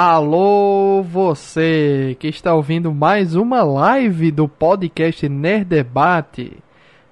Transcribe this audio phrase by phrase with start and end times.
[0.00, 6.56] Alô, você que está ouvindo mais uma live do podcast Nerd Debate.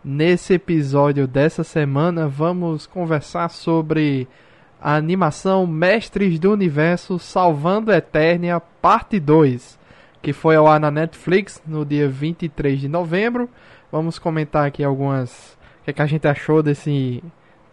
[0.04, 4.28] Nesse episódio dessa semana, vamos conversar sobre
[4.80, 9.76] a animação Mestres do Universo Salvando Eternia, parte 2,
[10.22, 13.50] que foi ao ar na Netflix no dia 23 de novembro.
[13.90, 15.58] Vamos comentar aqui algumas.
[15.80, 17.20] O que, é que a gente achou desse.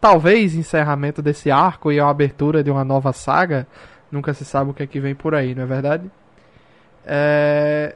[0.02, 3.68] Talvez encerramento desse arco e a abertura de uma nova saga.
[4.14, 6.12] Nunca se sabe o que é que vem por aí, não é verdade?
[7.04, 7.96] É...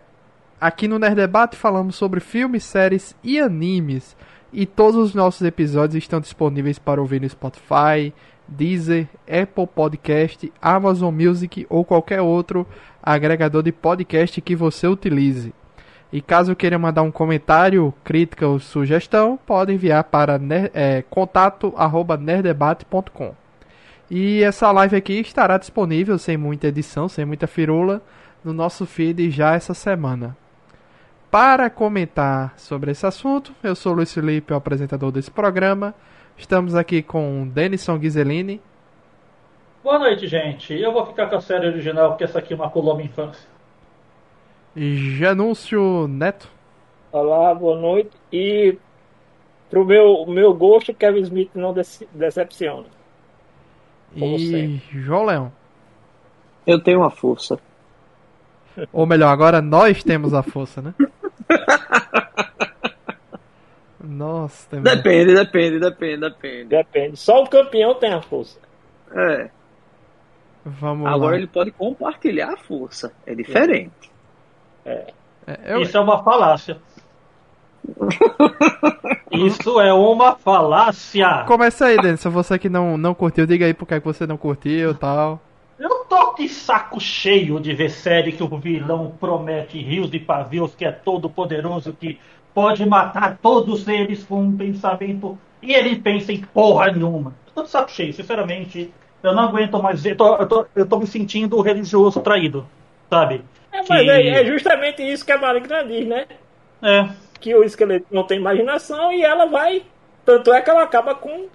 [0.59, 4.17] Aqui no Nerd Debate falamos sobre filmes, séries e animes.
[4.51, 8.11] E todos os nossos episódios estão disponíveis para ouvir no Spotify,
[8.47, 12.65] Deezer, Apple Podcast, Amazon Music ou qualquer outro
[13.03, 15.53] agregador de podcast que você utilize.
[16.11, 20.41] E caso queira mandar um comentário, crítica ou sugestão, pode enviar para
[20.73, 23.35] é, contato@nerdebate.com.
[24.09, 28.01] E essa live aqui estará disponível sem muita edição, sem muita firula,
[28.43, 30.35] no nosso feed já essa semana.
[31.29, 35.93] Para comentar sobre esse assunto, eu sou Luiz Felipe, o apresentador desse programa.
[36.37, 38.61] Estamos aqui com Denison Ghiselini.
[39.83, 40.73] Boa noite, gente.
[40.73, 43.45] Eu vou ficar com a série original, porque essa aqui maculou minha infância.
[44.75, 46.49] Janúncio Neto.
[47.11, 48.11] Olá, boa noite.
[48.31, 48.77] E
[49.69, 51.75] pro meu, meu gosto, Kevin Smith não
[52.13, 52.96] decepciona.
[54.15, 54.83] E sempre.
[55.01, 55.51] João Leão.
[56.65, 57.59] Eu tenho uma força.
[58.91, 60.93] Ou melhor, agora nós temos a força, né?
[63.99, 66.65] Nossa, tem depende, depende, depende, depende.
[66.65, 67.17] Depende.
[67.17, 68.59] Só o campeão tem a força.
[69.11, 69.49] É.
[70.65, 71.37] Vamos Agora lá.
[71.37, 73.13] ele pode compartilhar a força.
[73.25, 74.11] É diferente.
[74.85, 75.13] É.
[75.45, 75.81] é eu...
[75.81, 76.77] Isso é uma falácia.
[79.31, 81.43] Isso é uma falácia.
[81.45, 82.29] Começa aí, Denison.
[82.29, 85.39] Você que não, não curtiu, diga aí por que você não curtiu e tal.
[85.77, 90.73] Eu tô de saco cheio de ver série que o vilão promete rios e pavios,
[90.73, 92.19] que é todo poderoso, que
[92.53, 97.35] pode matar todos eles com um pensamento e ele pensa em porra nenhuma.
[97.47, 98.91] Eu tô de saco cheio, sinceramente.
[99.21, 100.11] Eu não aguento mais ver.
[100.11, 102.65] Eu tô, eu tô, eu tô me sentindo religioso traído,
[103.09, 103.43] sabe?
[103.71, 104.09] É, mas que...
[104.09, 106.25] é, é, justamente isso que a Maligna diz, né?
[106.81, 107.07] É.
[107.39, 109.83] Que o esqueleto não tem imaginação e ela vai.
[110.25, 111.47] Tanto é que ela acaba com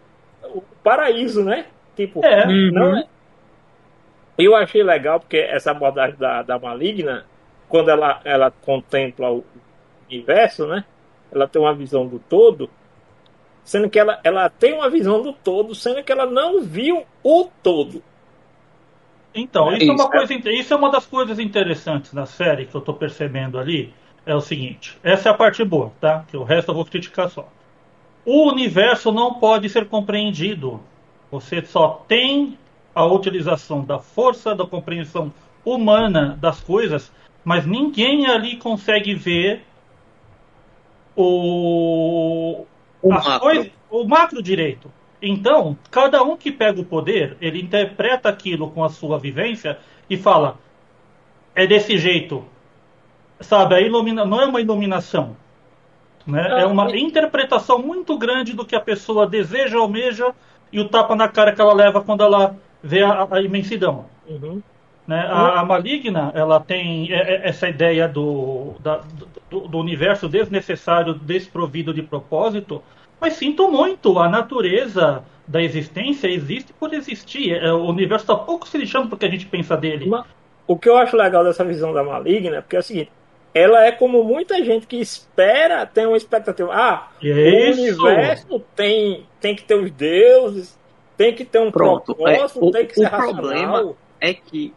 [0.45, 1.67] o paraíso, né?
[1.97, 2.47] Tipo, é.
[2.71, 3.07] não é.
[4.39, 7.27] Eu achei legal porque essa abordagem da, da Maligna,
[7.69, 9.45] quando ela, ela contempla o
[10.09, 10.85] universo, né?
[11.31, 12.71] Ela tem uma visão do todo,
[13.63, 17.49] sendo que ela, ela tem uma visão do todo, sendo que ela não viu o
[17.63, 18.03] todo.
[19.35, 22.81] Então, isso, é uma coisa, isso é uma das coisas interessantes da série que eu
[22.81, 23.95] estou percebendo ali.
[24.25, 26.25] É o seguinte: essa é a parte boa, tá?
[26.29, 27.49] Que o resto eu vou criticar só.
[28.25, 30.81] O universo não pode ser compreendido.
[31.31, 32.59] Você só tem
[32.95, 35.33] a utilização da força, da compreensão
[35.65, 37.13] humana das coisas,
[37.45, 39.65] mas ninguém ali consegue ver
[41.17, 42.65] o,
[43.03, 43.41] o macro.
[43.41, 44.93] Coisas, o macro direito.
[45.21, 49.79] Então, cada um que pega o poder, ele interpreta aquilo com a sua vivência
[50.09, 50.59] e fala:
[51.55, 52.45] é desse jeito.
[53.43, 55.37] Sabe, a ilumina, não é uma iluminação.
[56.27, 56.63] Né?
[56.63, 60.33] é uma interpretação muito grande do que a pessoa deseja, almeja
[60.73, 64.07] e o tapa na cara que ela leva quando ela vê a, a imensidão.
[64.29, 64.63] Uhum.
[65.07, 65.19] Né?
[65.19, 69.01] A, a, maligna ela tem essa ideia do, da,
[69.51, 72.81] do, do, universo desnecessário, desprovido de propósito,
[73.21, 77.53] mas sinto muito, a natureza da existência existe por existir.
[77.53, 80.09] É, o universo está pouco se lixando porque a gente pensa dele.
[80.69, 83.11] O que eu acho legal dessa visão da maligna é porque é o seguinte.
[83.55, 86.71] Ela é como muita gente que espera, tem uma expectativa.
[86.73, 88.03] Ah, Isso.
[88.03, 90.79] o universo tem, tem que ter os deuses,
[91.17, 93.97] tem que ter um Pronto, propósito, é, tem que o, ser o problema racional.
[94.21, 94.73] é que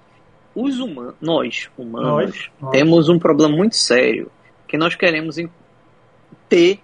[0.53, 4.29] os humanos, nós, humanos, nós, temos um problema muito sério,
[4.67, 5.37] que nós queremos
[6.49, 6.79] ter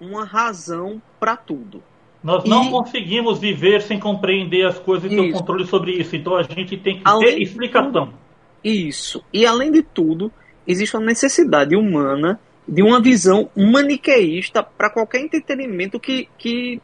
[0.00, 1.82] uma razão para tudo.
[2.22, 2.70] Nós não e...
[2.70, 6.14] conseguimos viver sem compreender as coisas e ter o controle sobre isso.
[6.16, 8.06] Então a gente tem que além ter explicação.
[8.06, 8.18] Tudo,
[8.62, 9.24] isso.
[9.32, 10.30] E além de tudo,
[10.66, 16.80] existe uma necessidade humana de uma visão maniqueísta para qualquer entretenimento que, que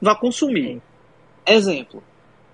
[0.00, 0.80] vá consumir.
[1.46, 2.02] Exemplo,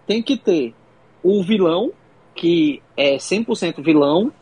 [0.07, 0.75] tem que ter
[1.23, 1.93] o vilão,
[2.35, 4.33] que é 100% vilão,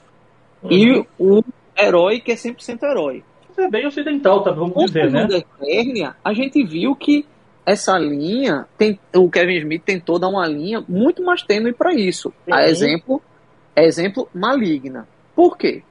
[0.63, 0.71] uhum.
[0.71, 1.45] e o
[1.79, 3.23] herói, que é 100% herói.
[3.51, 4.53] Isso é bem ocidental, tá?
[4.53, 5.29] vamos dizer, né?
[5.61, 7.27] Eternia, a gente viu que
[7.67, 12.33] essa linha, tem, o Kevin Smith tentou dar uma linha muito mais tênue para isso.
[12.47, 12.55] Uhum.
[12.55, 13.23] A exemplo,
[13.77, 15.07] exemplo, Maligna.
[15.35, 15.83] Por quê?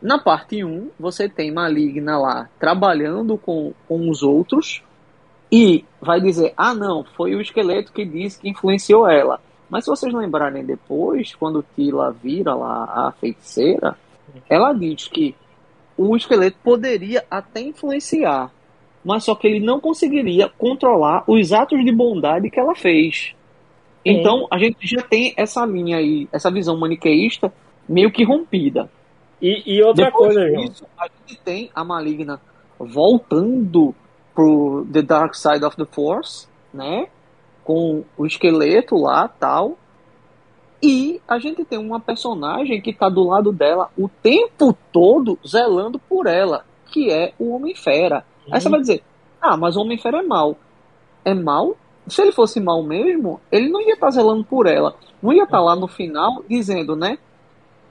[0.00, 4.82] Na parte 1, você tem Maligna lá trabalhando com, com os outros
[5.50, 9.40] e vai dizer: ah, não, foi o esqueleto que disse que influenciou ela.
[9.68, 13.96] Mas se vocês lembrarem depois, quando Tila vira lá a feiticeira,
[14.48, 15.34] ela diz que
[15.96, 18.50] o esqueleto poderia até influenciar,
[19.04, 23.34] mas só que ele não conseguiria controlar os atos de bondade que ela fez.
[24.04, 27.52] Então a gente já tem essa linha aí, essa visão maniqueísta
[27.88, 28.88] meio que rompida.
[29.40, 30.64] E, e outra Depois coisa, João.
[30.64, 32.40] disso, a gente tem a maligna
[32.78, 33.94] voltando
[34.34, 37.08] pro The Dark Side of the Force, né?
[37.64, 39.76] Com o esqueleto lá, tal.
[40.82, 45.98] E a gente tem uma personagem que tá do lado dela o tempo todo zelando
[45.98, 48.24] por ela, que é o Homem-Fera.
[48.50, 49.02] Aí você vai dizer:
[49.40, 50.56] "Ah, mas o Homem-Fera é mal".
[51.24, 51.76] É mal?
[52.06, 54.94] Se ele fosse mal mesmo, ele não ia estar zelando por ela.
[55.20, 57.18] Não ia estar lá no final dizendo, né?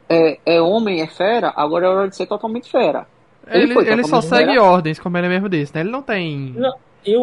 [0.09, 3.05] É, é homem, é fera, agora é hora de ser totalmente fera.
[3.49, 4.63] Ele, foi ele só segue fera.
[4.63, 5.81] ordens, como ele mesmo disse, né?
[5.81, 6.53] Ele não tem.
[6.55, 6.73] Não,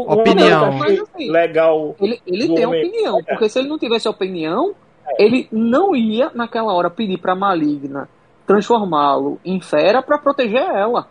[0.07, 0.73] Opinião.
[0.73, 1.95] Mas, assim, legal.
[2.01, 4.75] Ele, ele tem homem- opinião, porque se ele não tivesse opinião,
[5.19, 8.09] ele não ia naquela hora pedir pra maligna
[8.47, 11.09] transformá-lo em fera pra proteger ela.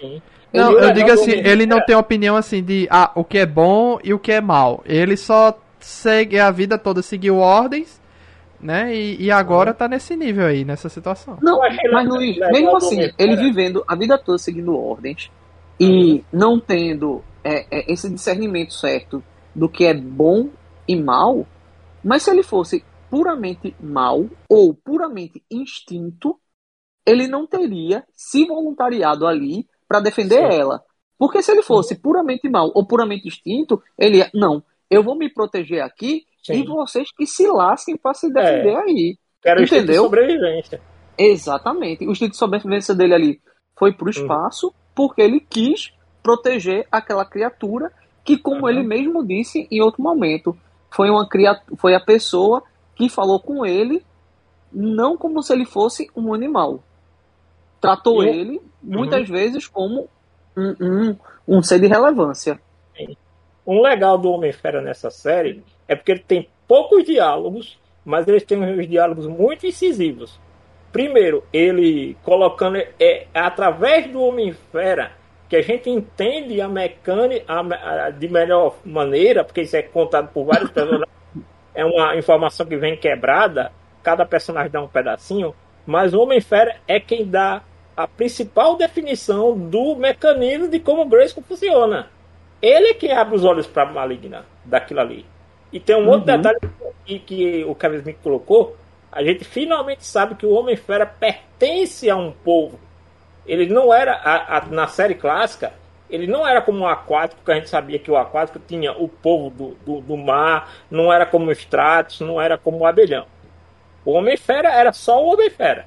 [0.00, 0.20] Sim.
[0.52, 3.46] Não, Ele- eu digo assim, ele não tem opinião assim de ah, o que é
[3.46, 4.82] bom e o que é mal.
[4.86, 8.00] Ele só segue a vida toda, seguiu ordens,
[8.64, 8.96] né?
[8.96, 11.36] E, e agora tá nesse nível aí, nessa situação.
[11.42, 11.58] Não,
[11.92, 15.30] mas Luiz, legal mesmo do assim, ele vivendo a vida toda seguindo ordens
[15.78, 19.22] e não tendo é, é, esse discernimento certo
[19.54, 20.48] do que é bom
[20.88, 21.46] e mal,
[22.02, 26.40] mas se ele fosse puramente mal ou puramente instinto,
[27.04, 30.58] ele não teria se voluntariado ali para defender Sim.
[30.58, 30.82] ela.
[31.18, 35.28] Porque se ele fosse puramente mal ou puramente instinto, ele ia, não, eu vou me
[35.28, 36.54] proteger aqui Sim.
[36.62, 39.16] e vocês que se lasquem para se defender aí.
[39.44, 40.04] Era o Entendeu?
[40.04, 40.80] sobrevivência.
[41.16, 42.06] Exatamente.
[42.06, 43.40] O instinto de sobrevivência dele ali
[43.78, 45.92] foi pro espaço porque ele quis
[46.22, 47.92] proteger aquela criatura
[48.24, 48.68] que, como Uhum.
[48.68, 50.56] ele mesmo disse em outro momento,
[50.90, 52.62] foi uma criatura, foi a pessoa
[52.94, 54.02] que falou com ele
[54.72, 56.82] não como se ele fosse um animal.
[57.80, 60.08] Tratou E- ele muitas vezes como
[60.56, 61.16] um, um,
[61.48, 62.60] um ser de relevância.
[63.66, 68.58] Um legal do Homem-Fera nessa série é porque ele tem poucos diálogos, mas eles têm
[68.58, 70.38] uns diálogos muito incisivos.
[70.92, 75.12] Primeiro, ele colocando é através do Homem-Fera
[75.48, 80.28] que a gente entende a mecânica a- a- de melhor maneira, porque isso é contado
[80.32, 81.08] por vários personagens.
[81.74, 83.72] É uma informação que vem quebrada,
[84.02, 85.54] cada personagem dá um pedacinho,
[85.84, 87.62] mas o Homem-Fera é quem dá
[87.96, 92.08] a principal definição do mecanismo de como o Grayskull funciona.
[92.62, 95.26] Ele é quem abre os olhos para a maligna daquilo ali.
[95.74, 96.38] E tem um outro Uhum.
[96.40, 96.60] detalhe
[97.04, 98.76] que, que o Kevin Smith colocou.
[99.12, 102.80] A gente finalmente sabe que o Homem-Fera pertence a um povo.
[103.46, 105.72] Ele não era, a- a- na série clássica,
[106.08, 109.08] ele não era como o aquático, que a gente sabia que o aquático tinha o
[109.08, 113.26] povo do, do, do mar, não era como o Stratos, não era como o abelhão.
[114.04, 115.86] O Homem-Fera era só o Homem-Fera.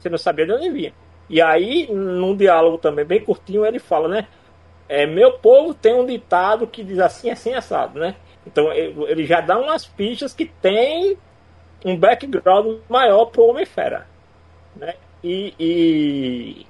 [0.00, 0.94] Você não sabia de onde vinha.
[1.30, 4.26] E aí, num diálogo também bem curtinho, ele fala, né?
[4.88, 8.14] É, meu povo tem um ditado que diz assim, assim, assado, né?
[8.50, 11.16] Então ele já dá umas pistas que tem
[11.84, 14.06] um background maior pro Homem-Fera,
[14.74, 14.94] né?
[15.22, 16.66] E, e,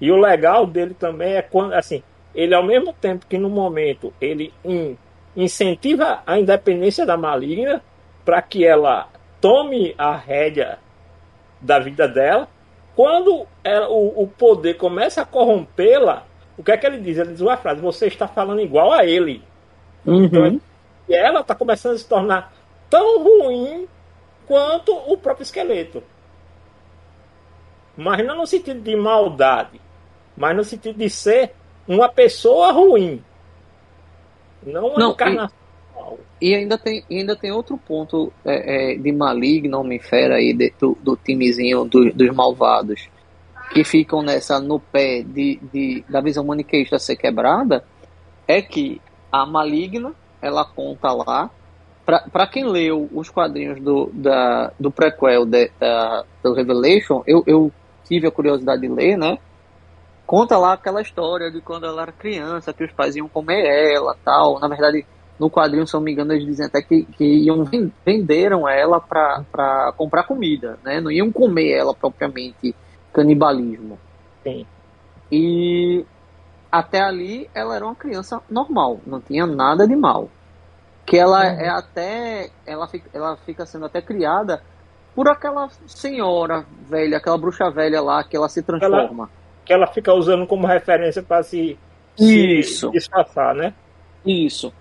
[0.00, 2.02] e o legal dele também é quando, assim,
[2.34, 4.96] ele ao mesmo tempo que no momento ele in-
[5.36, 7.82] incentiva a independência da maligna
[8.24, 9.08] para que ela
[9.40, 10.78] tome a rédea
[11.60, 12.48] da vida dela,
[12.94, 16.24] quando ela- o, o poder começa a corrompê-la,
[16.58, 17.16] o que é que ele diz?
[17.18, 19.42] Ele diz uma frase: você está falando igual a ele.
[20.06, 20.60] Uhum.
[21.10, 22.52] E ela está começando a se tornar
[22.88, 23.88] tão ruim
[24.46, 26.02] quanto o próprio esqueleto.
[27.96, 29.80] Mas não no sentido de maldade,
[30.36, 31.52] mas no sentido de ser
[31.88, 33.22] uma pessoa ruim.
[34.62, 35.58] Não uma Não, encarnação.
[36.40, 40.72] E ainda tem, e ainda tem outro ponto é, é, de maligno, Homem-Fera aí, de-
[40.78, 43.08] do, do timezinho do- dos malvados,
[43.72, 47.84] que ficam nessa no pé de, de, da visão maniqueísta ser quebrada,
[48.46, 49.00] é que
[49.30, 51.50] a maligna, ela conta lá,
[52.04, 57.42] pra, pra quem leu os quadrinhos do, da, do prequel de, da, do Revelation, eu,
[57.46, 57.70] eu
[58.04, 59.38] tive a curiosidade de ler, né?
[60.26, 64.16] Conta lá aquela história de quando ela era criança, que os pais iam comer ela
[64.24, 64.60] tal.
[64.60, 65.04] Na verdade,
[65.38, 69.00] no quadrinho, se não me engano, eles dizem até que, que iam ven- venderam ela
[69.00, 71.00] pra, pra comprar comida, né?
[71.00, 72.74] Não iam comer ela propriamente
[73.12, 73.98] canibalismo.
[74.44, 74.64] Sim.
[75.32, 76.04] E
[76.70, 80.28] até ali ela era uma criança normal, não tinha nada de mal.
[81.06, 84.62] Que ela é até ela fica, ela fica sendo até criada
[85.14, 89.28] por aquela senhora velha, aquela bruxa velha lá que ela se transforma.
[89.64, 91.78] Que ela fica usando como referência para se,
[92.16, 92.90] se Isso.
[92.90, 93.74] disfarçar, né?
[94.24, 94.72] Isso.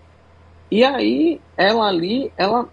[0.71, 2.67] E aí, ela ali, ela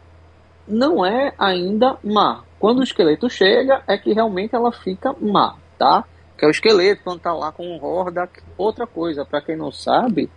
[0.68, 2.42] não é ainda má.
[2.58, 6.04] Quando o esqueleto chega, é que realmente ela fica má, tá?
[6.36, 8.42] Que é o esqueleto, quando tá lá com o Hordak.
[8.58, 10.30] Outra coisa, para quem não sabe,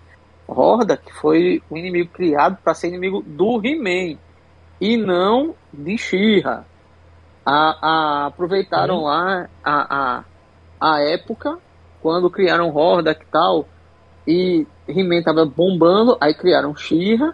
[0.47, 4.17] Hordak foi o inimigo criado para ser inimigo do He-Man
[4.79, 6.63] e não de She-Ra.
[7.45, 10.23] Aproveitaram lá a, a,
[10.79, 11.57] a época
[12.01, 13.67] quando criaram Hordak e tal,
[14.25, 17.33] e He-Man tava bombando, aí criaram She-Ra,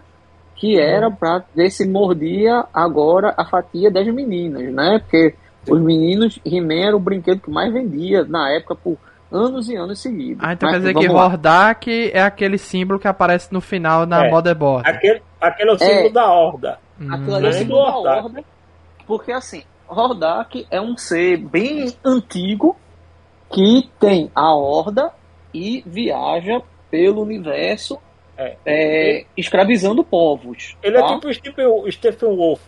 [0.56, 4.98] que era para ver se mordia agora a fatia das meninas, né?
[4.98, 5.34] Porque
[5.68, 8.98] os meninos, He-Man era o brinquedo que mais vendia na época por
[9.30, 10.42] anos e anos seguidos.
[10.44, 14.26] Ah, então Mas, quer dizer que Hordak é aquele símbolo que aparece no final na
[14.26, 14.88] é, motherboard.
[14.88, 16.78] Aquele, aquele é o símbolo é, da Horda.
[17.10, 18.44] Aquilo ali é o símbolo da Horda.
[19.06, 22.76] Porque assim, Hordak é um ser bem antigo
[23.50, 25.12] que tem a Horda
[25.52, 27.98] e viaja pelo universo
[28.38, 28.56] é.
[28.66, 30.76] É, escravizando povos.
[30.82, 31.06] Ele é tá?
[31.06, 32.60] é tipo o Stephen Wolf,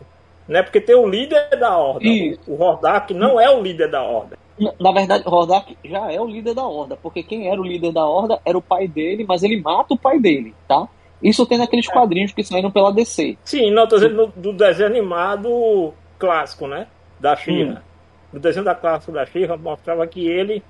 [0.48, 0.62] né?
[0.62, 2.08] Porque tem o líder da Horda.
[2.46, 4.38] O, o Hordak não é o líder da Horda.
[4.80, 8.04] Na verdade, Hordak já é o líder da Horda, porque quem era o líder da
[8.04, 10.88] Horda era o pai dele, mas ele mata o pai dele, tá?
[11.22, 11.92] Isso tem naqueles é.
[11.92, 13.36] quadrinhos que saíram pela DC.
[13.44, 16.86] Sim, não, tô dizendo do desenho animado clássico, né?
[17.20, 17.82] Da Shira.
[17.82, 17.88] Hum.
[18.32, 20.62] No desenho da clássico da Shira mostrava que ele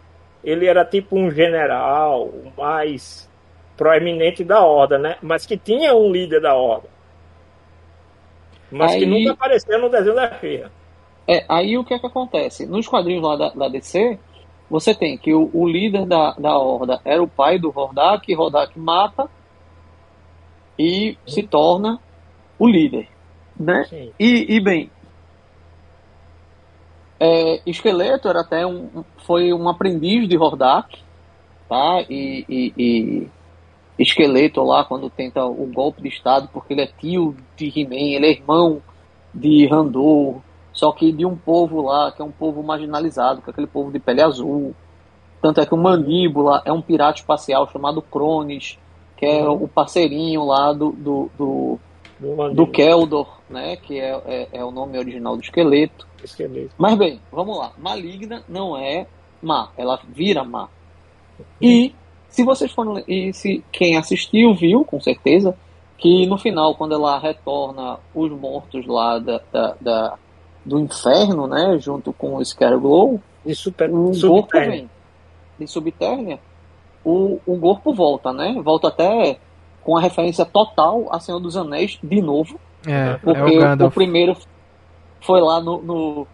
[0.44, 3.28] ele era tipo um general mais
[3.76, 5.16] proeminente da Horda, né?
[5.22, 6.88] Mas que tinha um líder da Horda.
[8.70, 10.70] Mas aí, que nunca apareceu no desenho da Shira.
[11.26, 12.66] É, aí o que é que acontece?
[12.66, 14.18] Nos quadrinhos lá da, da DC,
[14.70, 18.78] você tem que o, o, líder da, da Horda era o pai do Hordak, Hordak
[18.78, 19.28] mata
[20.78, 21.98] e se torna
[22.58, 23.08] o líder,
[23.58, 23.84] né?
[24.18, 24.90] E, e, bem,
[27.18, 30.98] é, Esqueleto era até um, foi um aprendiz de Hordak,
[31.68, 32.04] tá?
[32.08, 33.28] E, e, e,
[33.98, 38.26] Esqueleto lá quando tenta o golpe de estado, porque ele é tio de He-Man, ele
[38.26, 38.80] é irmão
[39.34, 40.36] de Randor,
[40.72, 43.90] só que de um povo lá, que é um povo marginalizado, que é aquele povo
[43.90, 44.74] de pele azul.
[45.42, 48.78] Tanto é que o Mandíbula é um pirata espacial chamado Crones,
[49.16, 51.78] que é o parceirinho lá do, do, do,
[52.20, 53.76] do, do Keldor, né?
[53.76, 56.06] Que é, é, é, o nome original do esqueleto.
[56.22, 56.74] esqueleto.
[56.78, 57.72] Mas bem, vamos lá.
[57.76, 59.06] Maligna não é
[59.42, 60.68] má, ela vira má.
[61.60, 61.92] E
[62.28, 63.02] se vocês foram.
[63.06, 65.56] E se quem assistiu viu, com certeza,
[65.96, 70.18] que no final, quando ela retorna os mortos lá da, da, da
[70.64, 74.88] do inferno, né, junto com o Scareglow, de super, o corpo vem.
[75.58, 76.38] De subterrânea,
[77.04, 78.54] o, o corpo volta, né?
[78.62, 79.38] Volta até
[79.82, 82.60] com a referência total a Senhor dos Anéis de novo.
[82.86, 84.36] É, porque é o, o, primeiro
[85.20, 86.26] foi lá no, no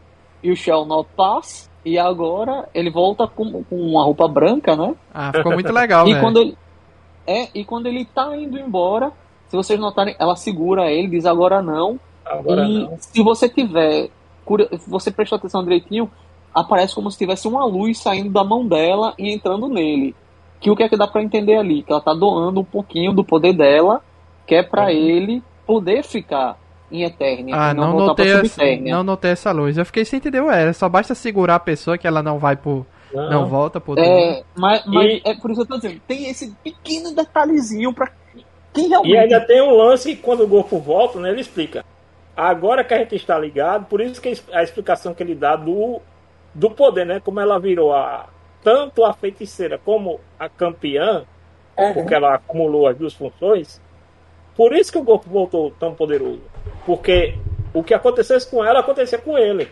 [0.43, 4.95] You Shall Not Pass, e agora ele volta com, com uma roupa branca, né?
[5.13, 6.21] Ah, ficou muito legal, e né?
[6.21, 6.57] Quando ele,
[7.27, 9.13] é, e quando ele tá indo embora,
[9.49, 11.99] se vocês notarem, ela segura ele, diz agora não.
[12.25, 12.97] Agora e não.
[12.99, 14.11] se você tiver
[14.87, 16.11] você prestou atenção direitinho,
[16.55, 20.15] aparece como se tivesse uma luz saindo da mão dela e entrando nele.
[20.61, 21.83] Que o que é que dá para entender ali?
[21.83, 24.03] Que ela tá doando um pouquinho do poder dela,
[24.47, 24.91] que é para uhum.
[24.91, 26.59] ele poder ficar
[26.91, 27.55] em Eternia.
[27.55, 29.77] Ah, não, não notei, essa, não notei essa luz.
[29.77, 32.87] Eu fiquei sem entender, ué, só basta segurar a pessoa que ela não vai por.
[33.13, 33.99] Não, não volta por.
[33.99, 35.23] É, mas, mas e...
[35.25, 38.11] é por isso que eu tô dizendo, tem esse pequeno detalhezinho para
[38.73, 39.15] quem realmente.
[39.15, 41.31] E ainda tem um lance quando o Gorpo volta, né?
[41.31, 41.85] Ele explica.
[42.37, 46.01] Agora que a gente está ligado, por isso que a explicação que ele dá do,
[46.53, 47.21] do poder, né?
[47.21, 48.27] Como ela virou a,
[48.63, 51.25] tanto a feiticeira como a campeã,
[51.79, 51.95] uhum.
[51.95, 53.81] porque ela acumulou as duas funções.
[54.57, 56.43] Por isso que o corpo voltou tão poderoso.
[56.87, 57.37] Porque
[57.73, 59.71] o que acontecesse com ela, acontecia com ele.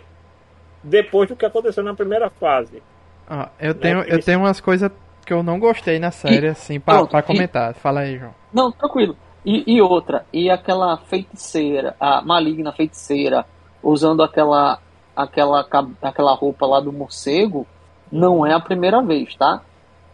[0.83, 2.83] Depois do que aconteceu na primeira fase.
[3.29, 4.07] Ah, eu, tenho, né?
[4.09, 4.91] eu tenho umas coisas
[5.25, 7.75] que eu não gostei na série, e, assim, para comentar.
[7.75, 8.35] Fala aí, João.
[8.53, 9.17] Não, tranquilo.
[9.45, 13.47] E, e, outra, e aquela feiticeira, a maligna feiticeira,
[13.83, 14.79] usando aquela,
[15.15, 15.67] aquela,
[16.03, 17.67] aquela roupa lá do morcego,
[18.11, 19.63] não é a primeira vez, tá?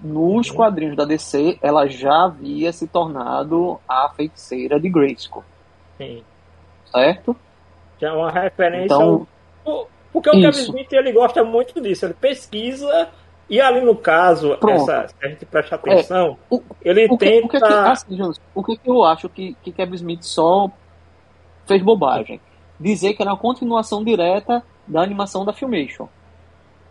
[0.01, 5.45] Nos quadrinhos da DC, ela já havia se tornado a feiticeira de Grayskull.
[5.97, 6.23] Sim.
[6.91, 7.37] Certo?
[8.01, 9.27] Já é uma referência então,
[9.65, 9.89] ao...
[10.13, 12.07] Porque o Kevin Smith, ele gosta muito disso.
[12.07, 13.09] Ele pesquisa
[13.49, 17.17] e ali no caso, essa, se a gente presta é, atenção, é, o, ele o
[17.17, 17.47] que, tenta.
[17.47, 20.71] O que, que, assim, Jones, o que, que eu acho que, que Kevin Smith só
[21.67, 22.41] fez bobagem?
[22.79, 26.09] Dizer que era uma continuação direta da animação da Filmation.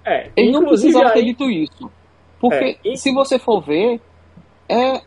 [0.03, 1.91] É, ele não precisava aí, ter dito isso.
[2.39, 4.01] Porque é, se você for ver,
[4.67, 5.01] é,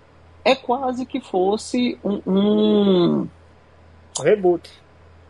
[0.45, 3.29] é quase que fosse um, um...
[4.23, 4.71] reboot.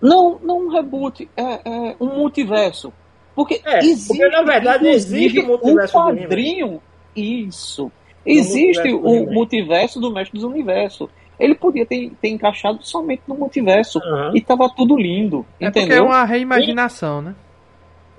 [0.01, 2.93] Não, não um reboot, é, é um multiverso.
[3.35, 6.83] Porque, é, existe, porque na verdade existe o multiverso um quadrinho.
[7.15, 7.91] Isso.
[8.25, 11.09] Existe o multiverso, o multiverso do Mestre dos Universos.
[11.39, 14.37] Ele podia ter, ter encaixado somente no multiverso Uhum.
[14.37, 16.05] e tava tudo lindo, É porque é entendeu?
[16.05, 17.35] uma reimaginação, né?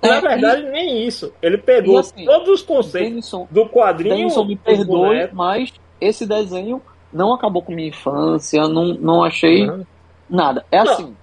[0.02, 1.32] Na É, verdade, nem isso.
[1.42, 4.16] Ele pegou e assim, todos os conceitos Denison, do quadrinho.
[4.16, 6.82] Denison me perdoe, mas esse desenho
[7.14, 9.86] não acabou com minha infância, não, não achei Uhum.
[10.32, 10.66] Nada.
[10.72, 10.92] É Não.
[10.92, 11.16] assim,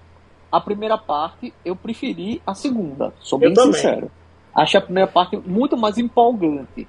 [0.51, 3.73] a primeira parte eu preferi a segunda, sou Eu bem também.
[3.73, 4.11] sincero.
[4.55, 6.87] Achei a primeira parte muito mais empolgante.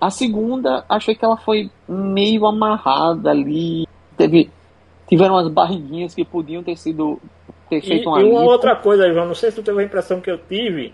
[0.00, 3.86] A segunda, achei que ela foi meio amarrada ali.
[4.16, 4.50] Teve,
[5.08, 7.18] tiveram umas barriguinhas que podiam ter sido
[7.70, 8.44] ter E, feito e uma uma lista.
[8.44, 10.92] outra coisa, João, não sei se tu teve a impressão que eu tive,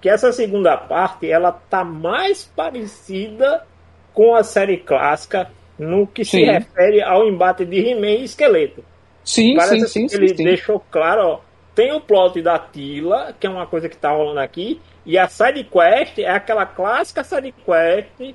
[0.00, 3.66] que essa segunda parte, ela tá mais parecida
[4.14, 6.44] com a série clássica no que se Sim.
[6.44, 8.84] refere ao embate de He-Man e Esqueleto.
[9.24, 10.44] Sim, Parece sim, sim, que ele sim, sim.
[10.44, 11.40] deixou claro, ó,
[11.74, 15.28] tem o plot da Tila, que é uma coisa que tá rolando aqui, e a
[15.28, 18.34] side quest é aquela clássica side quest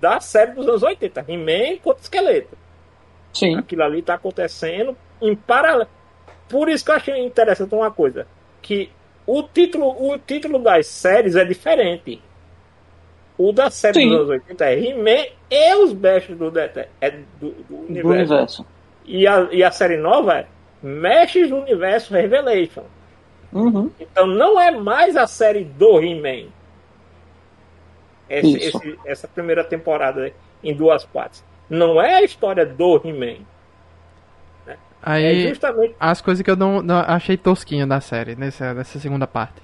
[0.00, 2.56] da série dos anos 80, He-Man contra Esqueleto.
[3.32, 3.56] Sim.
[3.56, 5.88] Aquilo ali tá acontecendo em paralelo.
[6.48, 8.26] Por isso que eu achei interessante uma coisa,
[8.60, 8.90] que
[9.26, 12.20] o título, o título das séries é diferente.
[13.36, 14.08] O da série Sim.
[14.10, 16.52] dos anos 80 é He-Man e os Mestres do,
[17.00, 17.10] é
[17.40, 18.34] do, do Do universo.
[18.34, 18.66] universo.
[19.04, 20.46] E, a, e a série nova é
[20.82, 22.84] Mestres do Universo Revelation.
[23.52, 23.90] Uhum.
[24.00, 26.48] Então não é mais a série do He-Man.
[29.04, 30.32] Essa primeira temporada
[30.62, 31.44] em duas partes.
[31.68, 33.38] Não é a história do He-Man.
[34.66, 35.94] É Aí, justamente.
[36.00, 39.62] as coisas que eu não, não achei tosquinho da série, nessa, nessa segunda parte.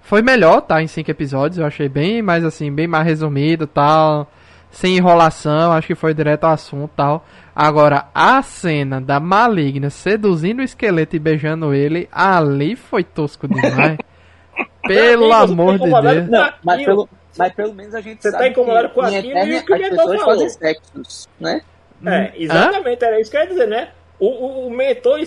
[0.00, 0.82] Foi melhor, tá?
[0.82, 4.30] Em cinco episódios, eu achei bem mais assim, bem mais resumido tal.
[4.74, 7.24] Sem enrolação, acho que foi direto ao assunto tal.
[7.54, 13.98] Agora, a cena da maligna seduzindo o esqueleto e beijando ele, ali foi tosco demais.
[14.82, 16.28] Pelo amor tá de Deus.
[16.28, 19.30] Não, mas pelo, mas pelo menos a gente Você tá sabe incomodado que com aquilo
[19.30, 20.48] Eternia e o que o Mentor falou.
[20.50, 21.62] sexos, né?
[22.06, 23.88] É, exatamente, era isso que eu ia dizer, né?
[24.18, 25.18] O, o, o mentor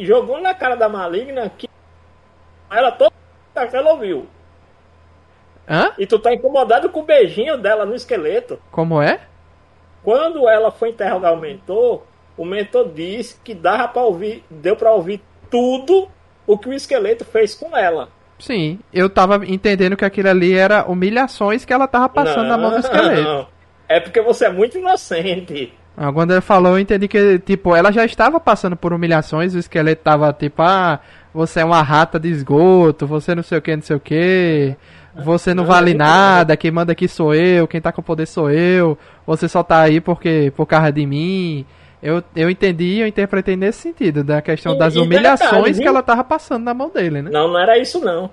[0.00, 1.68] jogou na cara da maligna que
[2.70, 3.12] ela toda
[3.70, 4.26] que ela ouviu.
[5.68, 5.92] Hã?
[5.98, 8.58] E tu tá incomodado com o beijinho dela no esqueleto.
[8.70, 9.20] Como é?
[10.02, 12.02] Quando ela foi interrogar o mentor,
[12.36, 16.08] o mentor disse que dava para ouvir, deu para ouvir tudo
[16.46, 18.08] o que o esqueleto fez com ela.
[18.38, 22.70] Sim, eu tava entendendo que aquilo ali era humilhações que ela tava passando na mão
[22.70, 23.22] do esqueleto.
[23.22, 23.46] não.
[23.88, 25.72] É porque você é muito inocente.
[25.96, 29.58] Ah, Quando ele falou, eu entendi que, tipo, ela já estava passando por humilhações, o
[29.58, 30.98] esqueleto tava tipo, ah,
[31.32, 34.74] você é uma rata de esgoto, você não sei o que, não sei o que,
[35.14, 38.50] você não vale nada, quem manda aqui sou eu, quem tá com o poder sou
[38.50, 38.96] eu,
[39.26, 41.66] você só tá aí porque, por causa de mim.
[42.02, 45.78] Eu, eu entendi, eu interpretei nesse sentido, da questão E- das e humilhações detalhe, que
[45.80, 45.88] viu?
[45.88, 47.30] ela tava passando na mão dele, né?
[47.30, 48.28] Não, não era isso não.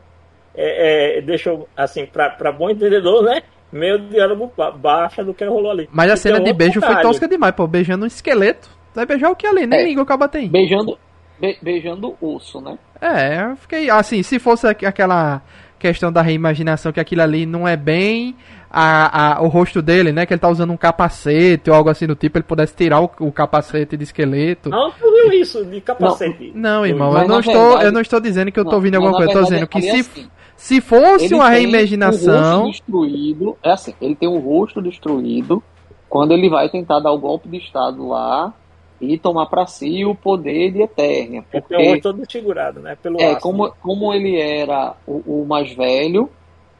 [0.55, 3.43] É, é, deixa eu, assim, pra, pra bom entendedor, né?
[3.71, 5.87] Meu diálogo ba- baixa do que rolou ali.
[5.91, 7.07] Mas a E cena de beijo foi detalhe.
[7.07, 8.67] tosca demais, pô, beijando um esqueleto.
[8.95, 9.67] Vai beijar o que ali?
[9.67, 9.83] Nem É.
[9.83, 10.49] língua acaba tem.
[10.49, 10.97] Beijando,
[11.39, 12.75] be- beijando o osso, né?
[12.99, 15.43] É, eu fiquei assim, se fosse aqu- aquela
[15.79, 18.35] questão da reimaginação que aquilo ali não é bem
[18.69, 20.25] a, a- o rosto dele, né?
[20.25, 23.09] Que ele tá usando um capacete ou algo assim do tipo, ele pudesse tirar o,
[23.19, 24.69] o capacete de esqueleto.
[24.69, 26.51] Não, tu viu isso de capacete?
[26.53, 28.77] Não, irmão, Mas eu não, estou, verdade- eu não estou dizendo que eu tô Não,
[28.77, 31.33] ouvindo mas alguma na coisa, eu tô verdade, dizendo que é se, assim, se fosse
[31.33, 32.65] uma reimaginação.
[32.65, 35.63] rosto destruído, é assim, ele tem o rosto destruído
[36.09, 38.53] quando ele vai tentar dar o golpe de estado lá
[39.01, 42.97] e tomar pra si o poder de Eternia, Porque porque olho todo desfigurado, né?
[43.01, 46.29] Pelo É, como, como ele era o, o mais velho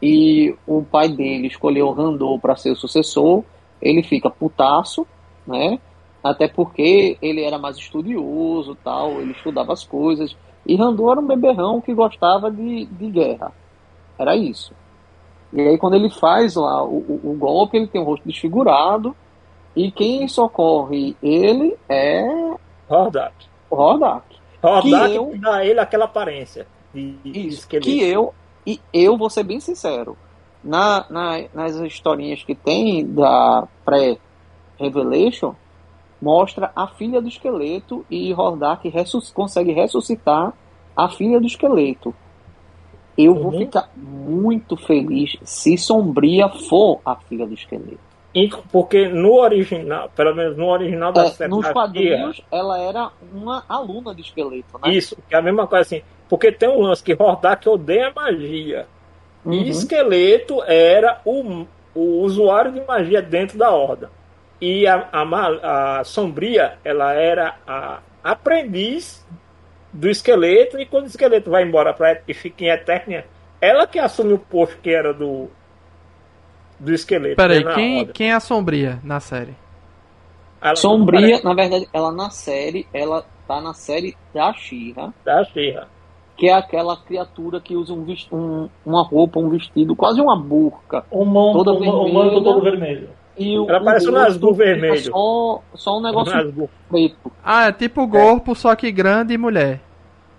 [0.01, 3.43] e o pai dele escolheu Randor para ser o sucessor,
[3.81, 5.07] ele fica putaço,
[5.47, 5.79] né?
[6.21, 10.35] Até porque ele era mais estudioso tal, ele estudava as coisas.
[10.65, 13.53] E Randor era um beberrão que gostava de, de guerra.
[14.17, 14.73] Era isso.
[15.53, 19.15] E aí quando ele faz lá o, o, o golpe, ele tem o rosto desfigurado.
[19.75, 22.23] E quem socorre ele é
[22.89, 23.33] Hordak.
[23.69, 24.25] Hordak
[24.81, 27.87] Que eu- dá a ele aquela aparência de, Isso, esqueleto.
[27.87, 28.33] que eu,
[28.65, 30.17] e eu vou ser bem sincero,
[30.63, 35.53] na, na- nas historinhas que tem da pré-Revelation,
[36.21, 40.53] mostra a filha do esqueleto e Hordak ressus- consegue ressuscitar
[40.95, 42.13] a filha do esqueleto.
[43.17, 43.59] Eu vou Uhum.
[43.59, 48.08] ficar muito feliz se Sombria for a filha do esqueleto.
[48.71, 53.63] Porque no original, pelo menos no original da É, série nos quadrinhos, ela era uma
[53.67, 54.93] aluna de esqueleto, né?
[54.93, 56.03] Isso, que é a mesma coisa assim.
[56.27, 58.85] Porque tem um lance que Hordak odeia magia.
[59.43, 59.53] Uhum.
[59.53, 61.65] E Esqueleto era o,
[61.95, 64.11] o usuário de magia dentro da Horda.
[64.61, 69.25] E a, a, a Sombria, ela era a aprendiz
[69.91, 70.79] do Esqueleto.
[70.79, 73.25] E quando o Esqueleto vai embora pra, e fica em Eternia,
[73.59, 75.49] ela que assume o posto que era do,
[76.79, 77.35] do Esqueleto.
[77.35, 79.55] Peraí, né, quem, quem é a sombria na série?
[80.75, 85.13] Sombria, na verdade, ela na série, ela tá na série da Shira.
[85.23, 85.87] Da Shira.
[86.35, 91.03] Que é aquela criatura que usa um, um, uma roupa, um vestido, quase uma burca.
[91.11, 93.09] Um manto, toda vermelha, um manto todo vermelho.
[93.37, 95.01] E o, ela parece um Nazgûl vermelho.
[95.01, 97.31] Só, só um negócio preto.
[97.43, 98.55] Ah, é tipo corpo, é.
[98.55, 99.79] só que grande e mulher.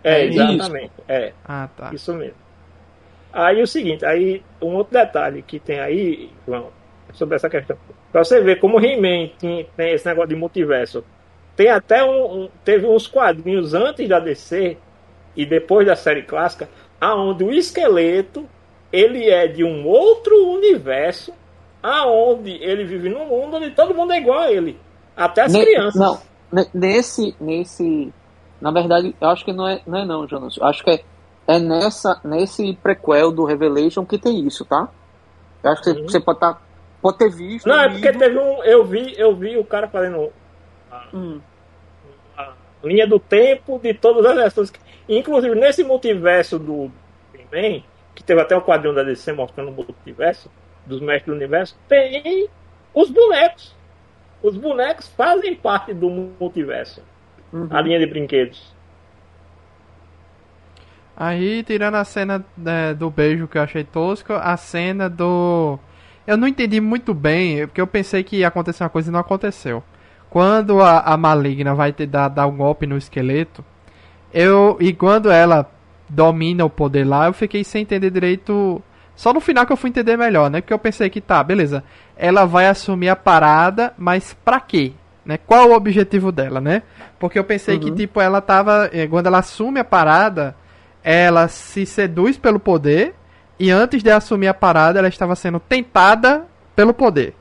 [0.04, 0.84] É, exatamente.
[0.86, 1.02] Isso.
[1.08, 1.32] É.
[1.44, 1.90] Ah, tá.
[1.92, 2.34] Isso mesmo.
[3.32, 6.68] Aí o seguinte, aí um outro detalhe que tem aí, João,
[7.12, 7.76] sobre essa questão.
[8.10, 11.04] Pra você ver como He-Man tem, tem, esse negócio de multiverso.
[11.54, 14.76] Tem até um, um, Teve uns quadrinhos antes da DC
[15.36, 16.68] e depois da série clássica,
[17.00, 18.48] aonde o esqueleto
[18.92, 21.32] ele é de um outro universo,
[21.82, 24.76] aonde ele vive num mundo onde todo mundo é igual a ele.
[25.16, 26.00] Até as ne crianças.
[26.00, 27.34] Não, nesse.
[27.40, 28.12] nesse
[28.60, 30.56] na verdade, eu acho que não é não, é não Jonas.
[30.56, 31.00] Eu acho que é,
[31.50, 34.88] é nessa, nesse prequel do Revelation que tem isso, tá?
[35.62, 36.02] Eu acho que uhum.
[36.08, 36.58] você pode tá
[37.00, 37.66] Pode ter visto.
[37.66, 38.62] Não, é porque teve um.
[38.62, 40.30] Eu vi, eu vi o cara fazendo
[40.90, 41.40] a, hum.
[42.36, 42.52] a
[42.84, 44.72] linha do tempo de todas as versões.
[45.08, 46.90] Inclusive nesse multiverso do
[47.34, 47.82] He-Man,
[48.14, 50.50] que teve até o quadrinho da DC mostrando o multiverso,
[50.84, 52.48] dos mestres do universo, tem
[52.94, 53.74] os bonecos.
[54.42, 57.02] Os bonecos fazem parte do multiverso.
[57.52, 57.68] Uhum.
[57.70, 58.74] A linha de brinquedos.
[61.20, 65.78] Aí, tirando a cena né, do beijo que eu achei tosco, a cena do
[66.26, 69.20] eu não entendi muito bem, porque eu pensei que ia acontecer uma coisa e não
[69.20, 69.84] aconteceu.
[70.30, 73.62] Quando a, a maligna vai te dar, dar um golpe no esqueleto,
[74.32, 75.70] eu e quando ela
[76.08, 78.82] domina o poder lá, eu fiquei sem entender direito.
[79.14, 80.62] Só no final que eu fui entender melhor, né?
[80.62, 81.84] Porque eu pensei que tá, beleza.
[82.16, 84.92] Ela vai assumir a parada, mas pra quê?
[85.22, 85.36] Né?
[85.36, 86.82] Qual o objetivo dela, né?
[87.18, 87.80] Porque eu pensei uhum.
[87.82, 88.88] que, tipo, ela tava.
[88.90, 90.56] Eh, quando ela assume a parada,
[91.02, 93.14] ela se seduz pelo poder
[93.58, 97.34] e antes de assumir a parada, ela estava sendo tentada pelo poder.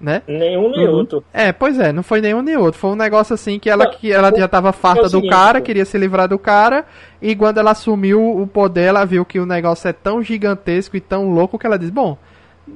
[0.00, 0.20] Né?
[0.26, 0.94] Nenhum nem uhum.
[0.94, 1.24] outro.
[1.32, 2.80] É, pois é, não foi nenhum nem outro.
[2.80, 5.84] Foi um negócio assim que ela, que ela já estava farta é do cara, queria
[5.84, 6.84] se livrar do cara,
[7.20, 11.00] e quando ela assumiu o poder, ela viu que o negócio é tão gigantesco e
[11.00, 12.18] tão louco que ela diz, bom,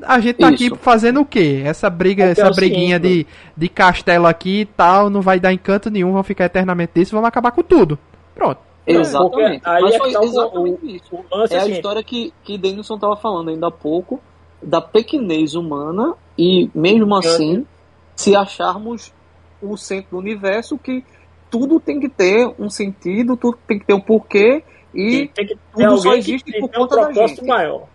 [0.03, 0.67] a gente tá Isso.
[0.67, 1.62] aqui fazendo o quê?
[1.65, 5.91] Essa briga, é essa briguinha de, de castelo aqui e tal, não vai dar encanto
[5.91, 7.99] nenhum, vão ficar eternamente disso, vamos acabar com tudo.
[8.37, 8.61] Pronto.
[8.87, 9.62] Exatamente.
[9.64, 11.14] Aí Mas é foi exatamente o, isso.
[11.14, 11.72] O é a assim.
[11.72, 14.20] história que, que Denilson estava falando ainda há pouco,
[14.62, 17.66] da pequenez humana, e mesmo assim,
[18.14, 19.12] se acharmos
[19.61, 21.05] o centro do universo, que
[21.51, 24.62] tudo tem que ter um sentido, tudo tem que ter um porquê,
[24.94, 27.44] e, tem que tudo só existe por conta um gente.
[27.44, 27.87] maior.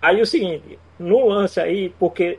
[0.00, 2.38] Aí o seguinte, no lance aí, porque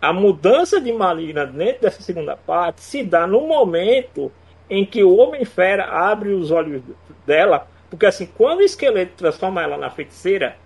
[0.00, 4.32] a mudança de Maligna dentro dessa segunda parte se dá no momento
[4.70, 6.80] em que o Homem-Fera abre os olhos
[7.26, 10.56] dela, porque assim, quando o esqueleto transforma ela na feiticeira,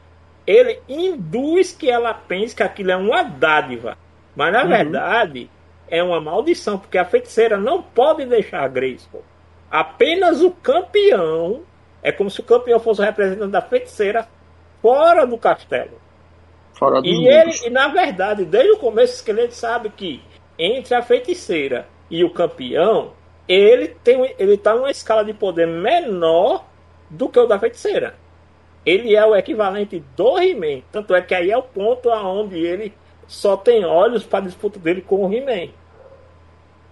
[0.47, 3.97] ele induz que ela pense que aquilo é uma dádiva.
[4.37, 4.69] Mas na uhum.
[4.69, 5.51] verdade,
[5.88, 9.25] é uma maldição, porque a feiticeira não pode deixar a Grayskull.
[9.71, 11.62] Apenas o campeão,
[12.03, 14.29] é como se o campeão fosse o representante da feiticeira
[14.83, 15.99] fora do castelo.
[16.75, 20.23] Fora do e ele, e na verdade, desde o começo, o esqueleto sabe que
[20.59, 23.12] entre a feiticeira e o campeão
[23.48, 26.64] ele tem ele tá numa escala de poder menor
[27.11, 28.14] do que o da feiticeira.
[28.85, 30.83] Ele é o equivalente do He-Man.
[30.92, 32.92] Tanto é que aí é o ponto aonde ele
[33.26, 35.70] só tem olhos para disputa dele com o He-Man.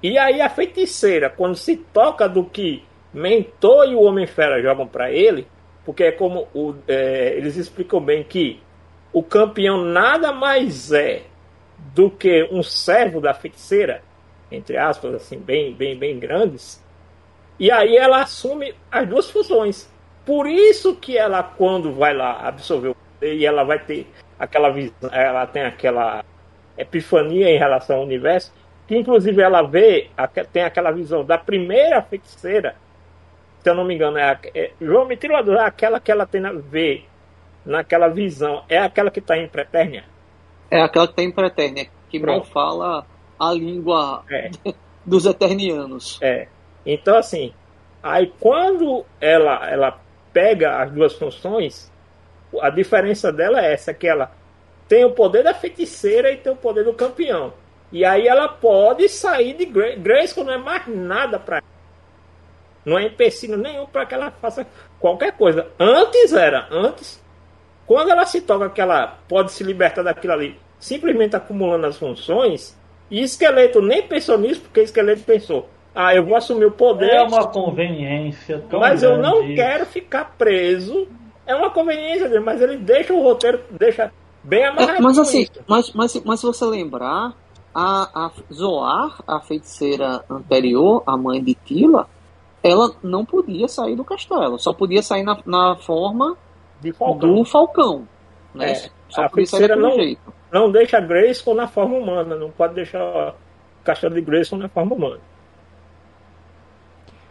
[0.03, 5.11] E aí a feiticeira, quando se toca do que Mentor e o Homem-Fera jogam para
[5.11, 5.47] ele,
[5.85, 8.61] porque é como o, é, eles explicam bem que
[9.13, 11.23] o campeão nada mais é
[11.95, 14.03] do que um servo da feiticeira,
[14.53, 16.83] entre aspas, assim, bem, bem, bem grandes.
[17.59, 19.91] E aí ela assume as duas funções.
[20.25, 24.07] Por isso que ela, quando vai lá absorver o poder, e ela vai ter
[24.39, 26.25] aquela visão, ela tem aquela
[26.77, 28.53] epifania em relação ao universo,
[28.87, 30.11] que inclusive ela vê,
[30.53, 32.77] tem aquela visão da primeira feiticeira,
[33.63, 36.27] se eu não me engano, é, é João me tirou a dúvida, aquela que ela
[36.27, 37.05] tem na, vê
[37.65, 40.05] naquela visão, é aquela que está em Pretérnia?
[40.71, 42.39] É aquela que está em Pretérnia, que Pronto.
[42.39, 43.07] mal fala
[43.43, 44.51] a língua é.
[45.05, 46.19] dos eternianos.
[46.23, 46.47] É.
[46.87, 47.53] Então, assim,
[48.01, 50.01] aí quando ela, ela
[50.33, 51.91] pega as duas funções,
[52.61, 54.31] a diferença dela é essa, que ela
[54.89, 57.53] tem o poder da feiticeira e tem o poder do campeão.
[57.91, 59.97] E aí ela pode sair de Grace.
[59.97, 61.63] Grace não é mais nada para
[62.85, 64.67] não é empecilho nenhum para que ela faça
[64.99, 65.69] qualquer coisa.
[65.79, 67.23] Antes era, antes,
[67.87, 72.77] quando ela se toca que ela pode se libertar daquilo ali, simplesmente acumulando as funções,
[73.13, 77.11] e Esqueleto nem pensou nisso, porque Esqueleto pensou: ah, eu vou assumir o poder.
[77.11, 78.65] É uma conveniência.
[78.73, 81.07] mas eu não quero ficar preso.
[81.47, 84.11] É uma conveniência dele, mas ele deixa o roteiro, deixa
[84.43, 84.99] bem amarrado.
[84.99, 87.35] É, mas assim, mas, mas, mas se você lembrar,
[87.75, 92.09] a, a Zoar, a feiticeira anterior, a mãe de Tila,
[92.63, 96.39] ela não podia sair do castelo, só podia sair na, na forma
[96.97, 97.35] Falcão.
[97.35, 98.09] do Falcão.
[98.55, 98.73] Né?
[98.73, 100.33] É, só a feiticeira não, jeito.
[100.53, 103.35] Não deixa Grayskull na forma humana, não pode deixar o
[103.83, 105.21] castelo de Grayskull na forma humana.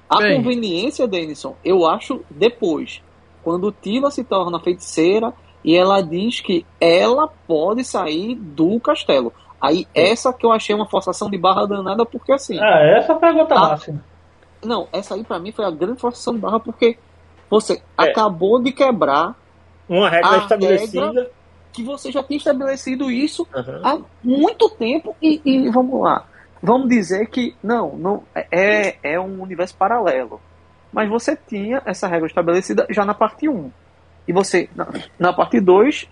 [0.09, 0.37] A Bem.
[0.37, 3.01] conveniência, Denison, eu acho depois.
[3.43, 5.31] Quando Tila se torna feiticeira
[5.63, 9.31] e ela diz que ela pode sair do castelo.
[9.61, 12.59] Aí essa que eu achei uma forçação de barra danada, porque assim.
[12.59, 14.03] Ah, essa pergunta a, máxima.
[14.63, 16.97] Não, essa aí para mim foi a grande forçação de barra, porque
[17.49, 18.09] você é.
[18.09, 19.35] acabou de quebrar
[19.87, 21.07] uma regra estabelecida.
[21.07, 21.31] Regra
[21.71, 23.81] que você já tinha estabelecido isso uhum.
[23.83, 26.25] há muito tempo e, e, vamos lá.
[26.61, 30.39] Vamos dizer que não, não é, é um universo paralelo.
[30.91, 33.71] Mas você tinha essa regra estabelecida já na parte 1.
[34.27, 36.07] E você, na, na parte 2,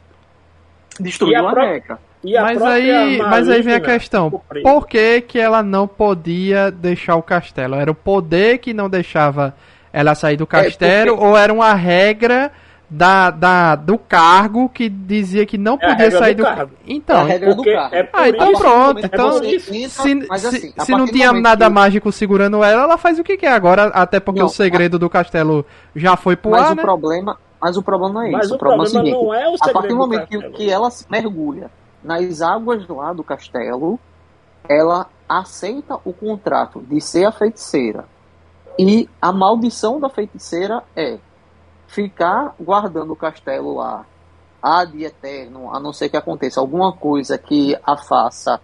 [1.00, 5.64] destruiu a, a regra mas aí, mas aí vem a questão: por que, que ela
[5.64, 7.76] não podia deixar o castelo?
[7.76, 9.56] Era o poder que não deixava
[9.94, 11.26] ela sair do é, castelo é porque...
[11.26, 12.52] ou era uma regra
[12.90, 16.72] da, da, do cargo que dizia que não é podia sair do, cargo.
[16.88, 17.96] Então, é do cargo.
[17.96, 19.06] É ah, então pronto.
[19.06, 21.72] Então, se, se, assim, se não tinha nada que...
[21.72, 25.00] mágico segurando ela, ela faz o que quer agora, até porque não, o segredo a...
[25.00, 25.64] do castelo
[25.96, 26.82] já foi pro mas ar, o né?
[26.82, 28.54] problema, mas o problema não é mas isso.
[28.54, 30.28] O, o problema, problema é o seguinte, não é o segredo A partir do momento
[30.28, 31.70] que, que ela mergulha
[32.04, 34.00] nas águas lá do castelo,
[34.68, 38.06] ela aceita o contrato de ser a feiticeira.
[38.80, 41.20] E a maldição da feiticeira é
[41.90, 44.06] ficar guardando o castelo lá
[44.62, 48.62] ad eterno, a não ser que aconteça alguma coisa que a faça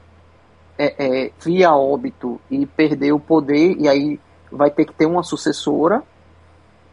[0.77, 4.19] é, é, via óbito e perder o poder, e aí
[4.51, 6.03] vai ter que ter uma sucessora.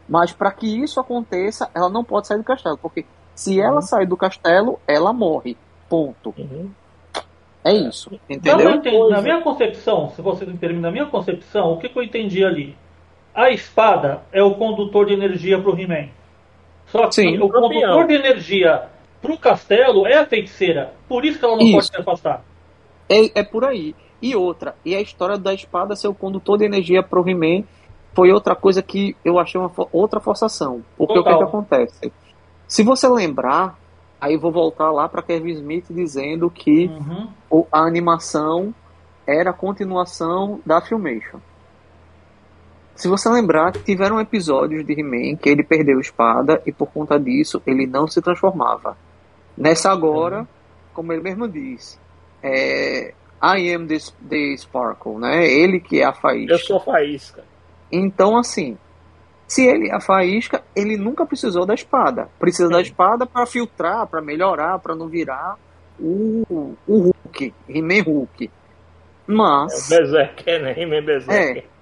[0.09, 3.81] Mas para que isso aconteça, ela não pode sair do castelo, porque se ela uhum.
[3.81, 5.55] sair do castelo, ela morre.
[5.87, 6.33] Ponto.
[6.37, 6.71] Uhum.
[7.63, 8.11] É isso.
[8.29, 8.71] Entendeu?
[8.71, 12.03] Entendi, na minha concepção, se vocês me permitem, na minha concepção, o que, que eu
[12.03, 12.75] entendi ali?
[13.33, 16.09] A espada é o condutor de energia para o He-Man.
[16.93, 18.83] Só que Sim, o condutor de energia
[19.19, 20.93] para o castelo é a feiticeira.
[21.09, 21.73] Por isso que ela não isso.
[21.73, 22.45] pode se afastar.
[23.09, 23.95] É, é por aí.
[24.21, 27.63] E outra, e a história da espada ser o condutor de energia para o He-Man
[28.13, 30.81] foi outra coisa que eu achei uma outra forçação.
[30.95, 31.33] Porque Total.
[31.33, 32.13] o que, que acontece?
[32.67, 33.75] Se você lembrar,
[34.23, 37.65] Aí vou voltar lá para Kevin Smith dizendo que uhum.
[37.69, 38.73] a animação
[39.27, 41.39] era a continuação da Filmation.
[42.95, 47.19] Se você lembrar, tiveram episódios de He-Man que ele perdeu a espada e por conta
[47.19, 48.95] disso ele não se transformava.
[49.57, 50.47] Nessa agora, uhum.
[50.93, 51.99] como ele mesmo diz,
[52.41, 53.97] é, I am the,
[54.29, 55.45] the Sparkle, né?
[55.45, 56.53] Ele que é a faísca.
[56.53, 57.43] Eu sou a faísca.
[57.91, 58.77] Então, assim,
[59.47, 62.29] se ele a faísca, ele nunca precisou da espada.
[62.39, 62.73] Precisa Sim.
[62.73, 65.57] da espada para filtrar, para melhorar, para não virar
[65.99, 68.49] o, o Hulk, He-Man Hulk.
[69.27, 69.91] Mas.
[69.91, 70.81] É o Berserker, né?
[70.81, 71.63] He-Man Berserker.
[71.63, 71.72] É,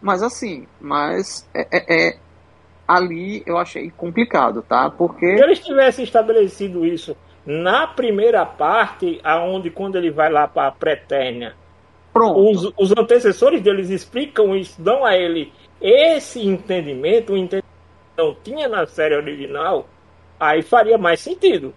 [0.00, 2.18] mas assim, mas é, é, é,
[2.86, 4.90] ali eu achei complicado, tá?
[4.90, 5.36] Porque.
[5.36, 10.72] Se eles tivessem estabelecido isso na primeira parte, aonde quando ele vai lá para a
[10.72, 11.54] Pretérnia,
[12.14, 17.64] os, os antecessores deles explicam isso, dão a ele esse entendimento, o entendimento
[18.16, 19.86] que não tinha na série original,
[20.38, 21.74] aí faria mais sentido.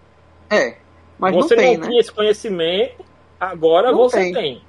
[0.50, 0.76] É,
[1.18, 1.88] mas você não, tem, não né?
[1.88, 3.04] tinha esse conhecimento,
[3.40, 4.32] agora não você tem.
[4.32, 4.62] tem.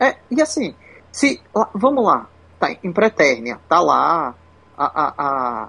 [0.00, 0.74] É, e assim,
[1.12, 1.40] se
[1.74, 4.34] vamos lá, tá em Pretérnia, tá lá
[4.76, 5.68] a, a, a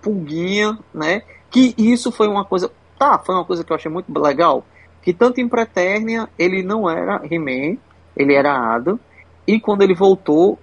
[0.00, 1.22] pulguinha, né?
[1.50, 4.64] Que isso foi uma coisa, tá, foi uma coisa que eu achei muito legal,
[5.02, 7.78] que tanto em Pretérnia ele não era He-Man,
[8.16, 8.98] ele era Adam,
[9.46, 10.58] e quando ele voltou,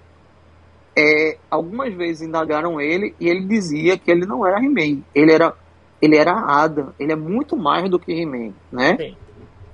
[0.96, 5.54] é, algumas vezes indagaram ele e ele dizia que ele não era He-Man, ele era,
[6.00, 8.96] ele era Adam, ele é muito mais do que He-Man, né?
[8.96, 9.16] Sim.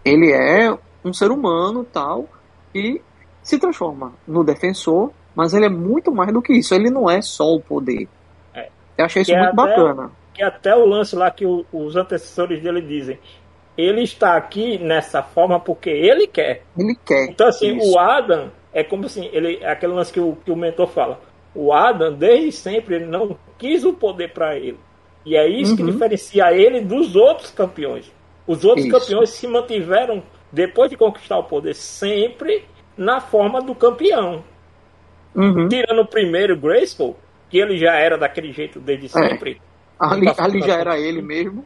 [0.05, 2.29] Ele é um ser humano tal
[2.75, 3.01] e
[3.43, 7.21] se transforma no defensor, mas ele é muito mais do que isso, ele não é
[7.21, 8.09] só o poder.
[8.55, 8.69] É.
[8.97, 10.11] Eu achei isso que muito até, bacana.
[10.33, 13.19] Que até o lance lá que o, os antecessores dele dizem,
[13.77, 16.63] ele está aqui nessa forma porque ele quer.
[16.79, 17.31] Ele quer.
[17.31, 17.93] Então assim, isso.
[17.93, 21.21] o Adam é como assim, ele, é aquele lance que o, que o mentor fala.
[21.55, 24.79] O Adam, desde sempre, ele não quis o poder para ele.
[25.25, 25.77] E é isso uhum.
[25.77, 28.13] que diferencia ele dos outros campeões.
[28.47, 28.99] Os outros isso.
[28.99, 32.65] campeões se mantiveram, depois de conquistar o poder, sempre
[32.97, 34.45] na forma do campeão.
[35.35, 35.69] Uhum.
[35.69, 37.17] Tirando o primeiro, Graceful,
[37.51, 39.09] que ele já era daquele jeito desde é.
[39.09, 39.61] sempre.
[39.61, 39.75] É.
[39.99, 41.65] Ali, ali já era ele mesmo.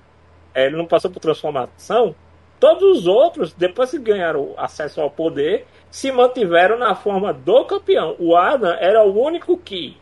[0.55, 2.15] É, ele não passou por transformação.
[2.59, 8.17] Todos os outros, depois que ganharam acesso ao poder, se mantiveram na forma do campeão.
[8.19, 9.97] O Adam era o único que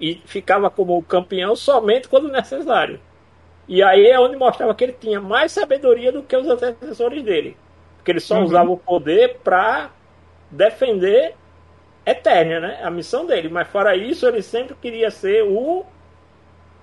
[0.00, 3.00] e ficava como campeão somente quando necessário.
[3.66, 7.56] E aí é onde mostrava que ele tinha mais sabedoria do que os antecessores dele.
[7.96, 8.44] Porque ele só uhum.
[8.44, 9.90] usava o poder pra
[10.50, 11.34] defender
[12.10, 12.80] Eternia, né?
[12.82, 13.48] A missão dele.
[13.48, 15.84] Mas fora isso, ele sempre queria ser o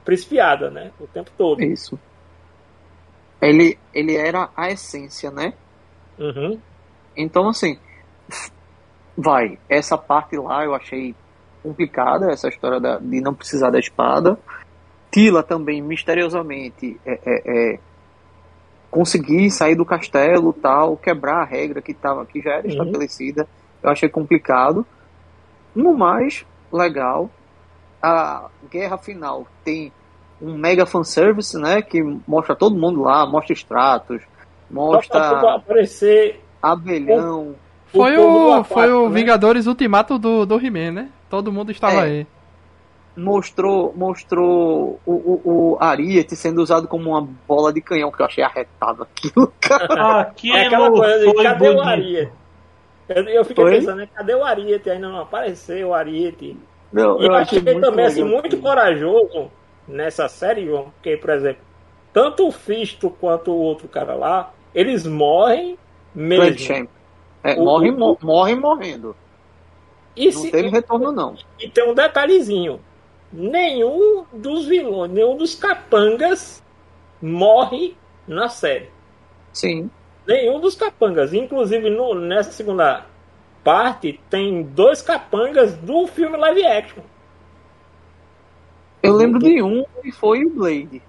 [0.05, 0.91] Principiada, né?
[0.99, 1.63] O tempo todo.
[1.63, 1.99] Isso.
[3.41, 5.53] Ele, ele era a essência, né?
[6.19, 6.59] Uhum.
[7.17, 7.79] Então, assim,
[9.17, 9.57] vai.
[9.67, 11.15] Essa parte lá eu achei
[11.63, 14.37] complicada, essa história da, de não precisar da espada.
[15.09, 17.79] Tila também, misteriosamente, é, é, é,
[18.91, 22.73] conseguir sair do castelo tal, quebrar a regra que, tava, que já era uhum.
[22.73, 23.47] estabelecida.
[23.81, 24.85] Eu achei complicado.
[25.75, 27.29] No mais, legal.
[28.01, 29.91] A guerra final tem
[30.41, 31.81] um mega fanservice, né?
[31.81, 34.21] Que mostra todo mundo lá, mostra extratos,
[34.69, 35.55] mostra.
[35.55, 36.41] aparecer.
[36.61, 37.55] Abelhão.
[37.87, 39.15] Foi o, foi o né?
[39.15, 41.09] Vingadores Ultimato do, do He-Man, né?
[41.29, 42.01] Todo mundo estava é.
[42.01, 42.27] aí.
[43.15, 48.25] Mostrou, mostrou o, o, o Ariete sendo usado como uma bola de canhão, que eu
[48.25, 50.21] achei arretado aquilo, cara.
[50.21, 51.79] Aquilo é aquela coisa, cadê bonito.
[51.79, 52.44] o Ariete?
[53.07, 53.79] Eu, eu fiquei Foi?
[53.79, 54.09] pensando, né?
[54.13, 54.89] Cadê o Ariete?
[54.89, 56.57] Ainda não apareceu o Ariete.
[56.91, 59.51] Não, eu, eu achei, achei também assim, muito corajoso
[59.87, 61.61] nessa série, João, porque, por exemplo,
[62.13, 65.77] tanto o Fisto quanto o outro cara lá, eles morrem
[66.13, 66.87] mesmo.
[67.43, 69.15] É, morre, o, morre morrendo.
[70.15, 71.35] E não se, teve retorno, não.
[71.59, 72.79] E tem um detalhezinho.
[73.31, 76.63] Nenhum dos vilões, nenhum dos capangas
[77.21, 77.95] morre
[78.27, 78.89] na série.
[79.51, 79.89] Sim.
[80.27, 81.33] Nenhum dos capangas.
[81.33, 83.05] Inclusive, no, nessa segunda
[83.63, 87.03] parte, tem dois capangas do filme live action.
[89.01, 91.01] Eu lembro de um e foi o Blade.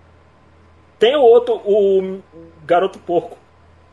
[0.98, 2.20] Tem o outro, o
[2.64, 3.38] Garoto Porco.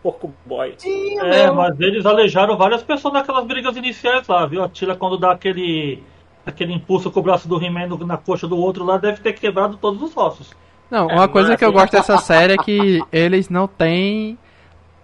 [0.01, 0.75] Porco Boy.
[0.77, 4.62] Sim, é, é mas eles alejaram várias pessoas naquelas brigas iniciais lá, viu?
[4.62, 6.03] A Tila, quando dá aquele,
[6.45, 9.77] aquele impulso com o braço do He-Man na coxa do outro lá, deve ter quebrado
[9.77, 10.53] todos os ossos.
[10.91, 14.38] Não, uma é, coisa que eu gosto dessa série é que eles não têm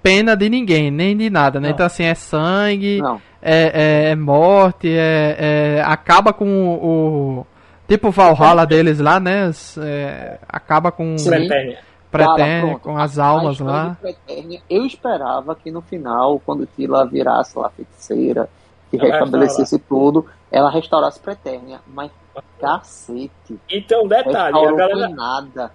[0.10, 1.68] pena de ninguém, nem de nada, né?
[1.68, 1.76] Não.
[1.76, 3.00] Então, assim, é sangue,
[3.40, 5.36] é, é, é, morte, é,
[5.78, 7.48] é, acaba com o, o
[7.88, 9.52] Tipo Valhalla deles lá, né?
[9.78, 11.16] É, acaba com.
[12.12, 13.96] Pretérnia, com as almas lá.
[14.68, 18.50] Eu esperava que no final, quando Tila virasse lá feiticeira,
[18.90, 21.82] que restabelecesse tudo, ela restaurasse Pretérnia.
[21.86, 22.10] Mas
[22.60, 23.60] cacete.
[23.70, 25.72] E um detalhe, a galera, nada.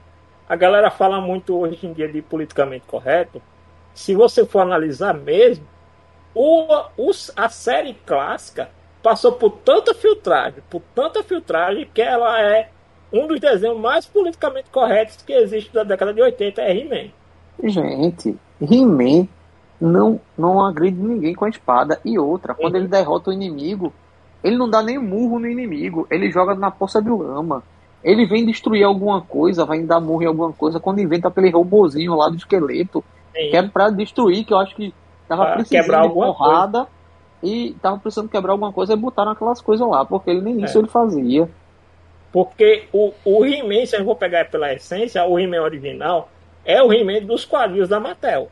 [0.48, 3.40] a galera fala muito hoje em dia de politicamente correto.
[3.94, 5.64] Se você for analisar mesmo,
[6.34, 8.68] o, o, a série clássica
[9.02, 12.70] passou por tanta filtragem, por tanta filtragem, que ela é
[13.12, 17.10] um dos desenhos mais politicamente corretos que existe da década de 80, é He-Man.
[17.62, 19.28] Gente, He-Man
[19.80, 22.00] não, não agride ninguém com a espada.
[22.04, 23.92] E outra, quando ele derrota o inimigo,
[24.42, 27.62] ele não dá nem murro no inimigo, ele joga na poça de lama.
[28.02, 32.14] Ele vem destruir alguma coisa, vai dar murro em alguma coisa, quando inventa aquele robozinho
[32.14, 33.02] lá do esqueleto,
[33.34, 33.50] Sim.
[33.50, 34.94] que é pra destruir, que eu acho que
[35.28, 36.78] tava pra precisando quebrar de porrada.
[36.78, 36.94] Coisa
[37.44, 40.78] e tava precisando quebrar alguma coisa e botaram aquelas coisas lá, porque ele nem isso
[40.78, 40.80] é.
[40.80, 41.46] ele fazia.
[42.32, 46.30] Porque o, o He-Man, se eu vou pegar pela essência, o He-Man original
[46.64, 48.50] é o He-Man dos quadrinhos da Mattel.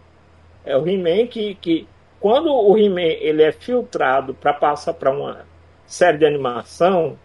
[0.65, 1.89] É o He-Man que, que
[2.21, 5.47] quando o He-Man ele é filtrado para passar para uma
[5.87, 7.19] série de animação,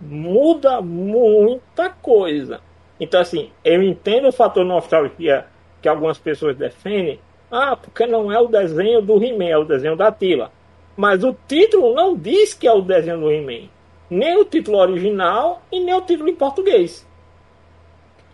[0.00, 2.60] muda muita coisa.
[2.98, 5.44] Então, assim, eu entendo o fator nostalgia
[5.86, 7.20] que algumas pessoas defendem.
[7.48, 10.50] Ah, porque não é o desenho do He-Man, é o desenho da Tila.
[10.96, 13.68] Mas o título não diz que é o desenho do He-Man.
[14.10, 17.06] Nem o título original e nem o título em português.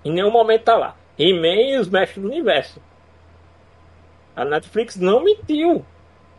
[0.03, 0.97] Em nenhum momento tá lá.
[1.19, 2.81] He-Man e os Mestres do Universo.
[4.35, 5.85] A Netflix não mentiu.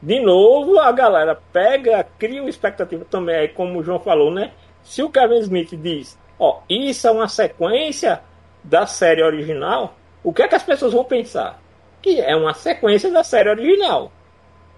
[0.02, 4.52] De novo, a galera pega, cria uma expectativa também, aí como o João falou, né?
[4.82, 8.19] Se o Kevin Smith diz, ó, isso é uma sequência
[8.63, 11.59] da série original, o que é que as pessoas vão pensar?
[12.01, 14.12] Que é uma sequência da série original.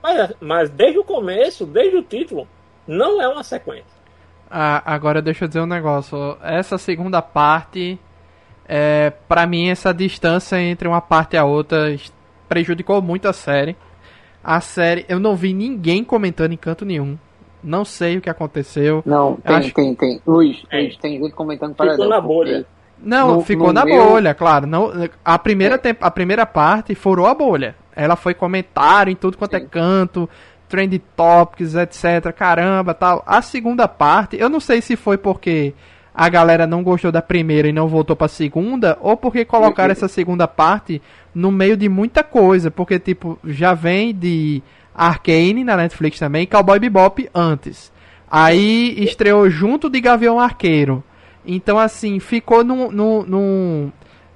[0.01, 2.47] Mas, mas desde o começo, desde o título,
[2.87, 3.95] não é uma sequência.
[4.49, 6.37] Ah, agora deixa eu dizer um negócio.
[6.41, 7.99] Essa segunda parte,
[8.67, 11.95] é, para mim, essa distância entre uma parte e a outra
[12.47, 13.75] prejudicou muito a série.
[14.43, 17.17] A série, eu não vi ninguém comentando em canto nenhum.
[17.63, 19.01] Não sei o que aconteceu.
[19.03, 19.73] Não, tem, Acho...
[19.73, 20.21] tem, tem.
[20.25, 20.87] Luiz, é.
[21.01, 22.65] tem gente comentando para Ficou na bolha.
[23.05, 24.03] Não, no, ficou no na meu...
[24.03, 24.65] bolha, claro.
[24.65, 24.91] Não,
[25.23, 25.77] a, primeira é.
[25.77, 27.75] temp, a primeira parte furou a bolha.
[27.95, 29.65] Ela foi comentário em tudo quanto é Sim.
[29.65, 30.29] é canto,
[30.67, 32.33] trend topics, etc.
[32.35, 33.23] Caramba, tal.
[33.25, 35.73] A segunda parte, eu não sei se foi porque
[36.13, 40.07] a galera não gostou da primeira e não voltou pra segunda, ou porque colocaram essa
[40.07, 41.01] segunda parte
[41.33, 42.71] no meio de muita coisa.
[42.71, 44.63] Porque, tipo, já vem de
[44.95, 47.93] Arcane na Netflix também, Cowboy Bebop antes.
[48.31, 51.03] Aí estreou junto de Gavião Arqueiro.
[51.45, 52.91] Então, assim, ficou num.
[52.91, 53.91] num, num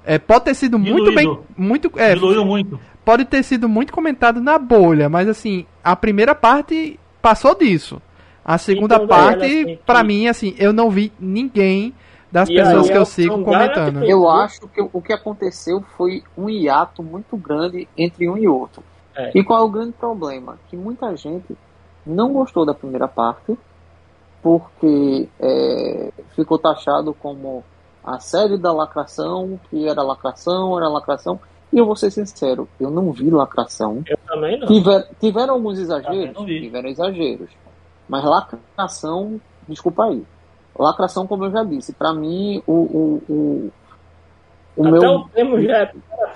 [0.05, 1.11] é, pode ter sido Diluído.
[1.11, 1.39] muito bem.
[1.57, 2.79] Muito, é, Diluiu muito
[3.09, 7.99] pode ter sido muito comentado na bolha, mas assim, a primeira parte passou disso.
[8.45, 10.05] A segunda então, parte, assim, para que...
[10.05, 11.91] mim, assim, eu não vi ninguém
[12.31, 14.03] das e pessoas aí, que eu sigo comentando.
[14.03, 18.83] Eu acho que o que aconteceu foi um hiato muito grande entre um e outro.
[19.15, 19.31] É.
[19.33, 20.59] E qual é o grande problema?
[20.69, 21.57] Que muita gente
[22.05, 23.57] não gostou da primeira parte
[24.41, 27.63] porque é, ficou taxado como
[28.03, 31.39] a série da lacração, que era lacração, era lacração.
[31.71, 34.01] E eu vou ser sincero, eu não vi lacração.
[34.07, 34.67] Eu também não.
[34.67, 36.45] Tiver, tiveram alguns exageros?
[36.45, 37.49] Tiveram exageros.
[38.07, 40.25] Mas lacração, desculpa aí.
[40.77, 43.71] Lacração, como eu já disse, para mim, o, o, o,
[44.77, 45.93] o Até meu o termo já é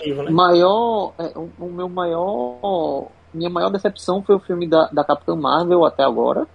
[0.07, 0.29] né?
[0.29, 5.35] maior, é, o, o, meu maior, minha maior decepção foi o filme da, da Capitã
[5.35, 6.45] Marvel até agora,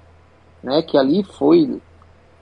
[0.68, 0.82] né?
[0.82, 1.80] Que ali foi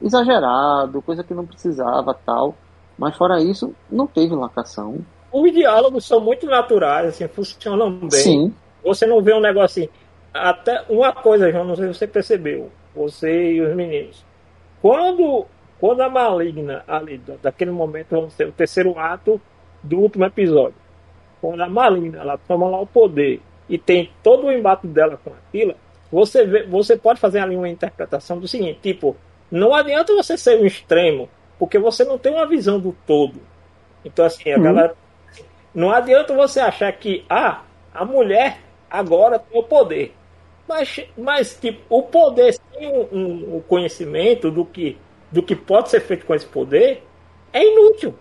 [0.03, 2.55] exagerado, coisa que não precisava tal.
[2.99, 4.99] Mas fora isso, não teve lacração.
[5.33, 8.11] Os diálogos são muito naturais, assim, funcionam bem.
[8.11, 8.55] Sim.
[8.83, 9.93] Você não vê um negócio assim.
[10.33, 14.24] Até uma coisa, João, não sei se você percebeu, você e os meninos.
[14.83, 15.47] Quando,
[15.81, 19.41] quando a maligna ali, daquele momento, vamos ser o terceiro ato
[19.83, 20.74] do último episódio,
[21.41, 25.31] quando a maligna ela toma lá o poder e tem todo o embate dela com
[25.31, 25.74] aquilo,
[26.17, 29.14] você, vê, você pode fazer ali uma interpretação do seguinte, tipo,
[29.51, 33.39] não adianta você ser um extremo, porque você não tem uma visão do todo.
[34.03, 34.62] Então, assim, a uhum.
[34.62, 34.97] galera.
[35.75, 37.61] Não adianta você achar que, ah,
[37.93, 38.61] a mulher
[38.91, 40.14] agora tem o poder.
[40.67, 44.97] Mas, mas tipo, o poder sem um, um, um conhecimento do que,
[45.31, 47.03] do que pode ser feito com esse poder
[47.53, 48.14] é inútil.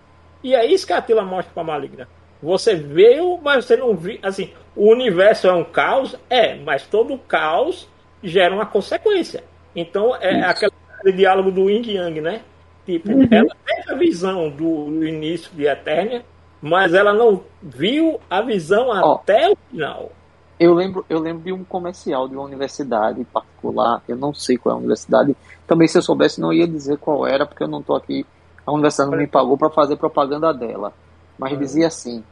[0.44, 2.10] E é isso que a Tila mostra com a maligna.
[2.44, 4.20] Você veio, mas você não viu.
[4.22, 6.16] Assim, o universo é um caos?
[6.30, 7.88] É, mas todo caos
[8.24, 9.44] gera uma consequência.
[9.76, 10.50] Então, é isso.
[10.50, 12.42] aquele diálogo do Yin Yang, né?
[12.86, 13.28] Tipo, uhum.
[13.32, 16.24] ela tem a visão do, início de Eternia,
[16.62, 19.14] mas ela não viu a visão oh.
[19.14, 20.12] até o final.
[20.60, 24.74] Eu lembro, eu lembro de um comercial de uma universidade particular, eu não sei qual
[24.74, 25.36] é a universidade.
[25.68, 28.26] Também se eu soubesse não ia dizer qual era, porque eu não estou aqui,
[28.66, 30.94] a universidade não me pagou para fazer propaganda dela.
[31.38, 31.60] Mas uhum.
[31.60, 32.24] dizia assim: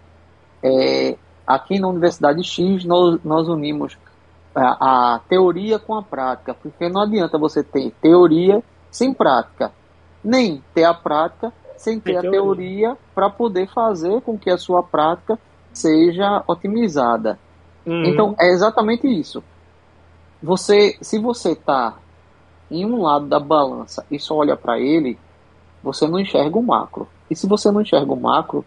[0.64, 3.98] é, aqui na Universidade X nós, nós unimos
[4.56, 9.72] a, a, teoria com a prática, porque não adianta você ter teoria sem prática,
[10.24, 14.82] nem ter a prática sem ter a teoria para poder fazer com que a sua
[14.82, 15.38] prática
[15.74, 17.38] seja otimizada.
[17.86, 18.06] Uhum.
[18.06, 19.44] Então é exatamente isso.
[20.42, 21.98] Você, se você está
[22.72, 25.18] em um lado da balança e só olha para ele,
[25.84, 27.08] você não enxerga o macro.
[27.30, 28.64] E se você não enxerga o macro,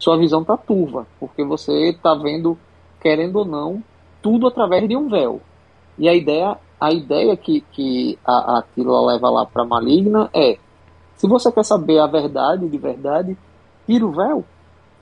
[0.00, 2.58] sua visão está turva, porque você está vendo,
[3.00, 3.84] querendo ou não,
[4.20, 5.40] tudo através de um véu.
[5.98, 10.58] E a ideia, a ideia que, que a, a Tila leva lá para Maligna é:
[11.14, 13.36] se você quer saber a verdade de verdade,
[13.86, 14.44] tira o véu.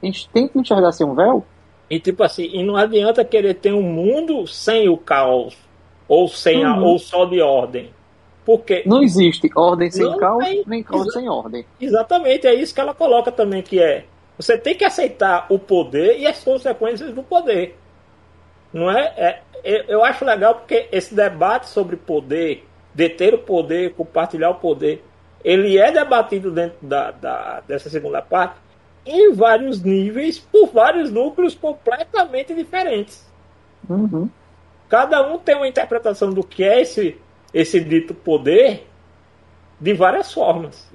[0.02, 1.44] A gente tenta enxergar sem um véu
[1.88, 5.56] e tipo assim, e não adianta querer ter um mundo sem o caos,
[6.08, 6.72] ou sem uhum.
[6.72, 7.90] a, ou só de ordem.
[8.44, 11.64] Porque não existe ordem sem caos, tem, nem caos sem ordem.
[11.80, 14.04] Exatamente, é isso que ela coloca também que é.
[14.38, 17.76] Você tem que aceitar o poder e as consequências do poder.
[18.72, 19.12] Não é?
[19.16, 19.42] é
[19.88, 22.64] eu acho legal porque esse debate sobre poder,
[22.94, 25.04] deter o poder, compartilhar o poder,
[25.44, 28.60] ele é debatido dentro da, da dessa segunda parte
[29.04, 33.26] em vários níveis por vários núcleos completamente diferentes.
[33.88, 34.28] Uhum.
[34.88, 37.16] Cada um tem uma interpretação do que é esse,
[37.52, 38.86] esse dito poder
[39.80, 40.88] de várias formas.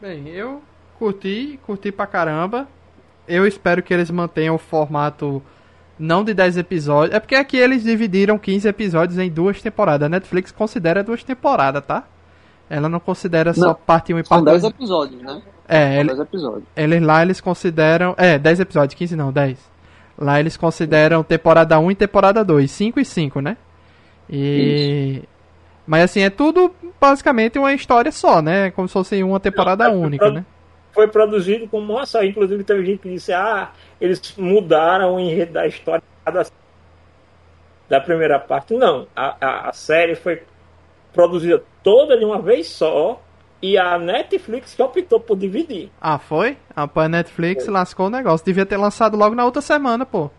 [0.00, 0.62] Bem, eu
[0.98, 2.68] curti, curti pra caramba.
[3.26, 5.42] Eu espero que eles mantenham o formato
[5.98, 7.14] não de 10 episódios.
[7.14, 10.06] É porque aqui eles dividiram 15 episódios em duas temporadas.
[10.06, 12.04] A Netflix considera duas temporadas, tá?
[12.68, 14.60] Ela não considera não, só parte 1 e parte 2.
[14.60, 15.42] São 10 episódios, né?
[15.68, 16.64] É, ele, 10 episódios.
[16.76, 18.14] eles lá eles consideram.
[18.18, 19.58] É, 10 episódios, 15 não, 10.
[20.18, 23.56] Lá eles consideram temporada 1 e temporada 2, 5 e 5, né?
[24.28, 25.20] E.
[25.22, 25.35] Isso.
[25.86, 28.70] Mas assim, é tudo basicamente uma história só, né?
[28.70, 30.44] Como se fosse uma temporada não, única, né?
[30.92, 32.22] Foi produzido como uma só.
[32.24, 33.70] Inclusive teve gente que disse, ah,
[34.00, 36.02] eles mudaram o enredo da história
[37.88, 38.74] da primeira parte.
[38.74, 40.42] Não, a, a, a, série foi
[41.12, 43.20] produzida toda de uma vez só
[43.62, 45.90] e a Netflix que optou por dividir.
[46.00, 46.56] Ah, foi?
[46.74, 47.72] A Netflix foi.
[47.72, 48.44] lascou o negócio.
[48.44, 50.30] Devia ter lançado logo na outra semana, pô.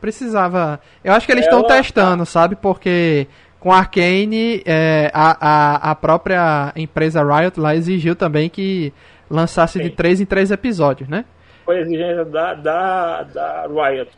[0.00, 0.80] Precisava.
[1.02, 2.56] Eu acho que eles estão testando, sabe?
[2.56, 3.26] Porque
[3.64, 8.92] com Arcane, é, a, a, a própria empresa Riot lá exigiu também que
[9.30, 9.84] lançasse Sim.
[9.84, 11.24] de 3 em 3 episódios, né?
[11.64, 14.10] foi exigência da, da, da Riot.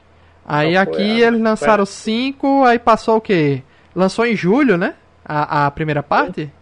[0.45, 1.29] Aí então, aqui a...
[1.29, 3.63] eles lançaram 5, aí passou o quê?
[3.95, 4.95] Lançou em julho, né?
[5.25, 6.53] A, a primeira parte?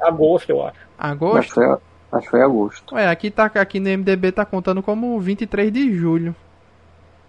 [0.00, 0.78] Agosto, eu acho.
[0.96, 1.60] Agosto?
[2.12, 2.94] Acho que foi agosto.
[2.94, 6.34] Ué, aqui, tá, aqui no MDB tá contando como 23 de julho.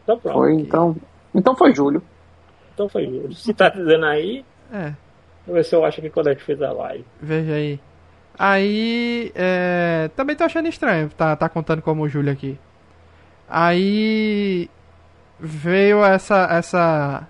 [0.03, 0.37] Então pronto.
[0.37, 0.95] Foi, então.
[1.33, 2.01] Então foi julho.
[2.73, 3.33] Então foi julho.
[3.33, 4.93] Se tá dizendo aí, É,
[5.45, 7.05] vou ver se eu acho que quando a gente fez a live.
[7.21, 7.79] veja aí.
[8.39, 12.57] Aí, é, também tô achando estranho, tá, tá contando como julho aqui.
[13.49, 14.69] Aí
[15.39, 17.27] veio essa essa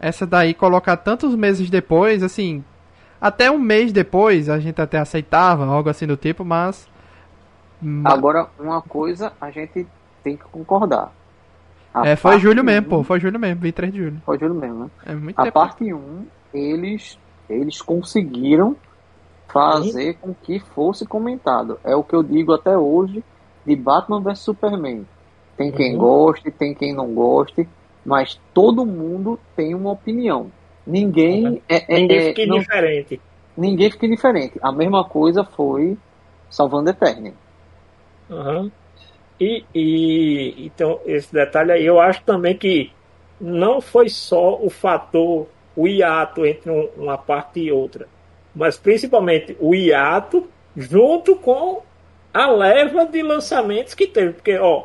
[0.00, 2.64] essa daí colocar tantos meses depois, assim,
[3.20, 6.88] até um mês depois a gente até aceitava, algo assim do tipo, mas
[7.82, 9.86] ma- Agora, uma coisa a gente
[10.24, 11.12] tem que concordar.
[11.92, 14.22] A é, foi julho um- mesmo, pô, foi julho mesmo, 23 de julho.
[14.24, 14.90] Foi julho mesmo, né?
[15.04, 15.54] É muito A tempo.
[15.54, 18.76] parte 1, eles, eles conseguiram
[19.48, 21.78] fazer com que fosse comentado.
[21.84, 23.24] É o que eu digo até hoje
[23.66, 25.06] de Batman vs Superman.
[25.56, 25.98] Tem quem Uhum.
[25.98, 27.68] goste, tem quem não goste,
[28.04, 30.50] mas todo mundo tem uma opinião.
[30.86, 31.60] Ninguém Uhum.
[31.68, 33.20] é, é- Ninguém é- fica não- indiferente.
[33.56, 34.58] ninguém fica diferente.
[34.62, 35.96] A mesma coisa foi
[36.48, 37.32] Salvando Eterno.
[38.30, 38.70] Aham.
[39.38, 42.90] E, e então esse detalhe aí, eu acho também que
[43.40, 45.46] não foi só o fator,
[45.76, 48.08] o hiato entre um- uma parte e outra,
[48.54, 51.82] mas principalmente o hiato junto com
[52.32, 54.84] a leva de lançamentos que teve, porque ó,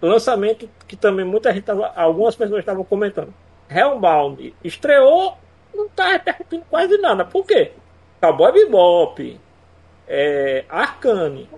[0.00, 3.32] lançamento que também muita gente tava, algumas pessoas estavam comentando.
[3.70, 5.36] Hellbound estreou,
[5.74, 7.24] não tá repercutindo quase nada.
[7.24, 7.72] Por quê?
[8.20, 9.40] Cowboy Bebop,
[10.06, 11.48] é, Arcane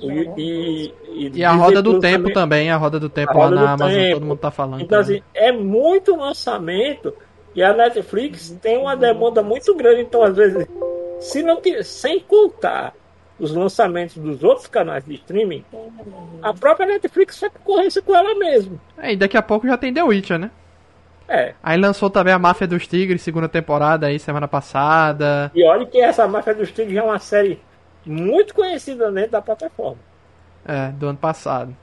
[0.00, 2.34] e, e, E a roda do tempo também.
[2.34, 4.14] também, a roda do tempo A lá na Amazon, Tempo.
[4.14, 4.80] todo mundo tá falando.
[4.82, 5.16] Então, também.
[5.18, 7.14] assim, é muito lançamento
[7.54, 10.02] e a Netflix tem uma demanda muito grande.
[10.02, 10.66] Então, às vezes,
[11.20, 12.94] se não sem contar
[13.38, 15.64] os lançamentos dos outros canais de streaming,
[16.42, 18.80] a própria Netflix faz concorrência com ela mesmo.
[18.98, 20.50] É, e daqui a pouco já tem The Witcher, né?
[21.26, 21.54] É.
[21.62, 25.50] Aí lançou também a Máfia dos Tigres, segunda temporada aí, semana passada.
[25.54, 27.60] E olha que essa Máfia dos Tigres é uma série
[28.04, 29.98] muito conhecida dentro da plataforma.
[30.66, 31.74] É, do ano passado.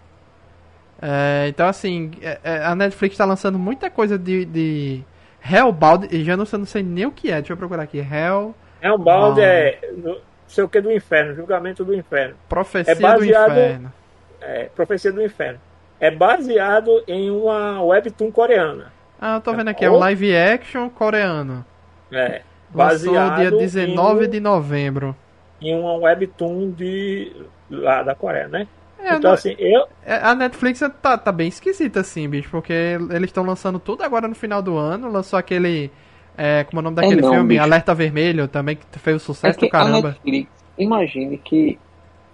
[1.01, 5.03] É, então, assim, é- é, a Netflix tá lançando muita coisa de, de
[5.51, 7.99] Hellbound, e já não, sei- não sei nem o que é, deixa eu procurar aqui.
[7.99, 9.45] Hell, É balde, Bom.
[9.45, 10.17] é não
[10.47, 12.35] sei o que do inferno, julgamento do inferno.
[12.49, 13.93] Profecia É baseado- do Inferno.
[14.41, 15.59] É, profecia do inferno.
[15.99, 18.91] É baseado em uma webtoon coreana.
[19.19, 21.65] Ah, eu tô vendo aqui, é um live action coreano.
[22.11, 22.41] É.
[22.73, 25.15] Lançou Baseado dia 19 em, de novembro.
[25.59, 27.35] em uma webtoon de
[27.69, 28.67] lá da Coreia, né?
[28.99, 32.73] É, então não- assim, eu é, a Netflix tá, tá bem esquisita assim, bicho, porque
[32.73, 35.11] eles estão lançando tudo agora no final do ano.
[35.11, 35.91] Lançou aquele.
[36.37, 37.59] É, como é o nome daquele não, filme?
[37.59, 37.61] bicho.
[37.63, 40.19] Alerta Vermelho, também, que fez o É sucesso que do caramba.
[40.25, 41.79] Netflix, imagine que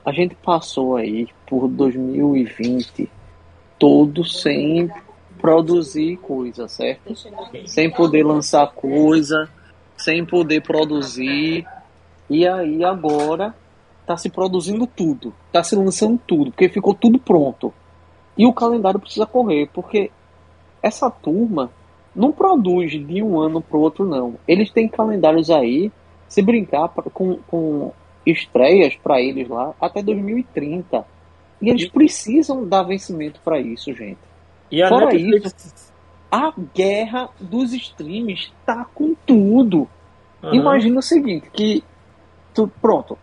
[0.05, 3.09] a gente passou aí por 2020
[3.79, 4.89] todo sem
[5.39, 7.13] produzir coisa, certo?
[7.65, 9.49] Sem poder lançar coisa,
[9.97, 11.65] sem poder produzir.
[12.29, 13.55] E aí agora
[14.05, 17.73] tá se produzindo tudo, tá se lançando tudo, porque ficou tudo pronto.
[18.37, 20.11] E o calendário precisa correr, porque
[20.81, 21.71] essa turma
[22.15, 24.35] não produz de um ano pro outro, não.
[24.47, 25.91] Eles têm calendários aí,
[26.27, 27.91] se brincar pra- com, com
[28.25, 31.05] estreias para eles lá até 2030.
[31.61, 34.17] E eles precisam dar vencimento para isso, gente.
[34.71, 35.93] e Fora Netflix
[36.31, 39.87] A guerra dos streams tá com tudo.
[40.43, 40.55] Aham.
[40.55, 41.83] Imagina o seguinte, que
[42.53, 43.17] tu, pronto.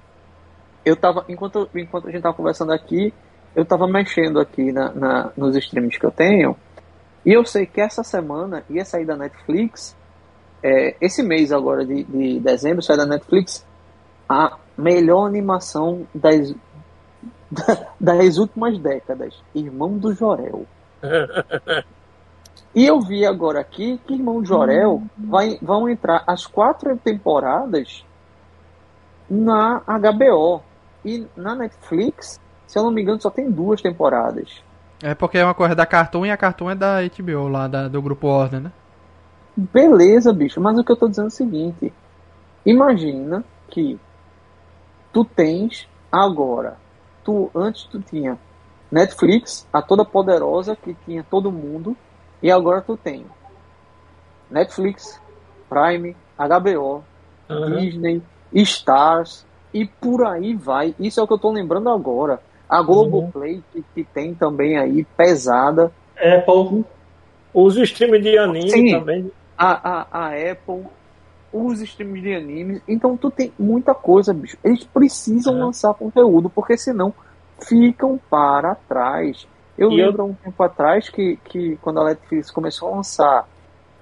[0.85, 3.13] Eu tava enquanto enquanto a gente tava conversando aqui,
[3.55, 6.57] eu tava mexendo aqui na, na- nos streams que eu tenho.
[7.25, 9.95] E eu sei que essa semana ia sair da Netflix,
[10.63, 13.67] é, esse mês agora de, de dezembro sai da Netflix
[14.29, 16.55] a melhor animação das
[18.01, 20.65] das últimas décadas, Irmão do Jorel.
[22.73, 28.05] E eu vi agora aqui que Irmão de Jorel vai, vão entrar as quatro temporadas
[29.29, 30.63] na HBO.
[31.05, 34.63] E na Netflix, se eu não me engano, só tem duas temporadas.
[35.03, 37.89] É porque é uma coisa da Cartoon e a Cartoon é da HBO, lá da-
[37.89, 38.73] do grupo Warner, né?
[39.57, 41.93] Beleza, bicho, mas o que eu tô dizendo é o seguinte:
[42.65, 43.99] imagina que
[45.13, 46.77] tu tens agora,
[47.25, 48.39] tu antes tu tinha
[48.91, 51.97] Netflix, a toda poderosa que tinha todo mundo,
[52.43, 53.25] e agora tu tem
[54.51, 55.21] Netflix,
[55.69, 57.03] Prime, HBO,
[57.49, 57.81] Aham.
[57.81, 58.23] Disney,
[58.53, 60.95] Stars e por aí vai.
[60.99, 62.41] Isso é o que eu tô lembrando agora.
[62.69, 66.85] A Globoplay que, que tem também aí pesada, Apple.
[67.53, 68.91] Os streams de anime Sim.
[68.93, 69.31] também.
[69.59, 70.85] a, a, a Apple,
[71.53, 72.81] os streams de animes.
[72.87, 74.57] Então tu tem muita coisa, bicho.
[74.63, 75.65] Eles precisam É.
[75.65, 77.13] lançar conteúdo, porque senão
[77.61, 79.47] ficam para trás.
[79.77, 82.97] Eu E eu- lembro há um tempo atrás que, que quando a Netflix começou a
[82.97, 83.49] lançar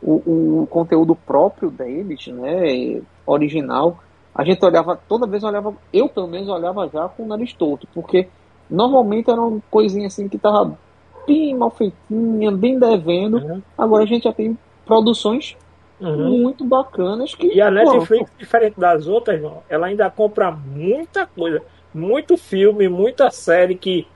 [0.02, 3.98] o, o conteúdo próprio deles, né, original,
[4.38, 7.88] a gente olhava, toda vez olhava, eu pelo menos olhava já com o nariz torto,
[7.92, 8.28] porque
[8.70, 10.78] normalmente era uma coisinha assim que tava
[11.26, 13.38] bem mal feitinha, bem devendo.
[13.38, 13.60] Uhum.
[13.76, 15.56] Agora a gente já tem produções
[16.00, 16.38] uhum.
[16.38, 17.52] muito bacanas que.
[17.52, 21.60] E a Netflix, pô, diferente das outras, irmão, ela ainda compra muita coisa,
[21.92, 24.06] muito filme, muita série que.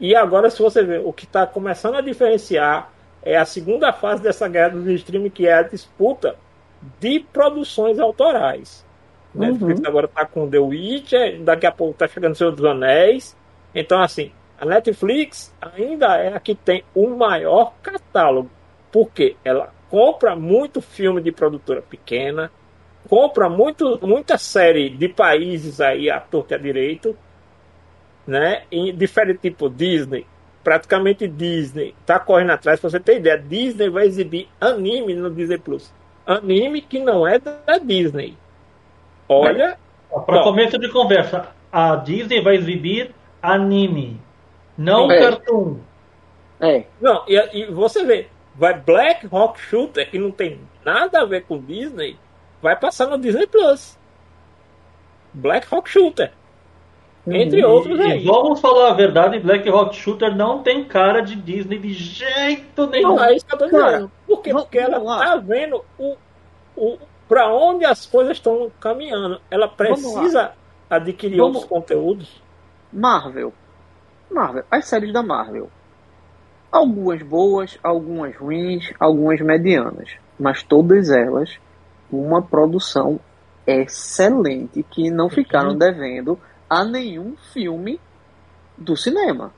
[0.00, 2.90] E agora, se você ver, o que está começando a diferenciar
[3.22, 6.36] é a segunda fase dessa guerra do streaming, que é a disputa
[6.98, 8.87] de produções autorais.
[9.34, 9.40] Uhum.
[9.40, 13.36] Netflix agora está com The Witcher, daqui a pouco está chegando Senhor dos Anéis.
[13.74, 18.50] Então, assim, a Netflix ainda é a que tem o maior catálogo,
[18.90, 22.50] porque ela compra muito filme de produtora pequena,
[23.08, 27.16] compra muito, muita série de países aí à torta e à direito,
[28.26, 28.64] né?
[28.70, 30.26] Em diferente tipo Disney,
[30.62, 32.80] praticamente Disney tá correndo atrás.
[32.80, 35.92] Pra você ter ideia, Disney vai exibir anime no Disney Plus,
[36.26, 38.36] anime que não é da Disney.
[39.28, 39.78] Olha,
[40.26, 44.20] para começo de conversa, a Disney vai exibir anime,
[44.76, 45.20] não é.
[45.20, 45.76] cartoon.
[46.60, 46.84] É.
[47.00, 51.44] Não, e, e você vê, vai Black Rock Shooter, que não tem nada a ver
[51.44, 52.16] com Disney,
[52.62, 53.98] vai passar no Disney Plus.
[55.32, 56.32] Black Rock Shooter.
[57.26, 58.24] Entre e, outros aí.
[58.24, 63.16] vamos falar a verdade, Black Rock Shooter não tem cara de Disney de jeito nenhum.
[63.16, 64.10] Não, é isso que eu tô dizendo.
[64.26, 64.50] Por quê?
[64.50, 66.16] Porque ela tá vendo o,
[66.74, 66.98] o,
[67.28, 69.40] pra onde as coisas estão caminhando.
[69.50, 70.52] Ela precisa
[70.88, 71.56] adquirir vamos...
[71.56, 72.42] outros conteúdos.
[72.92, 73.52] Marvel.
[74.30, 74.64] Marvel.
[74.70, 75.70] As séries da Marvel.
[76.72, 80.10] Algumas boas, algumas ruins, algumas medianas.
[80.38, 81.58] Mas todas elas
[82.10, 83.20] uma produção
[83.66, 85.78] excelente que não ficaram uhum.
[85.78, 88.00] devendo a nenhum filme
[88.76, 89.52] do cinema.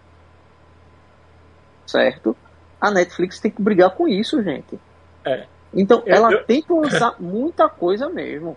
[1.87, 2.37] Certo?
[2.81, 4.79] A Netflix tem que brigar com isso, gente.
[5.25, 5.47] É.
[5.73, 6.45] Então, eu, ela eu...
[6.45, 8.57] tem que lançar muita coisa mesmo.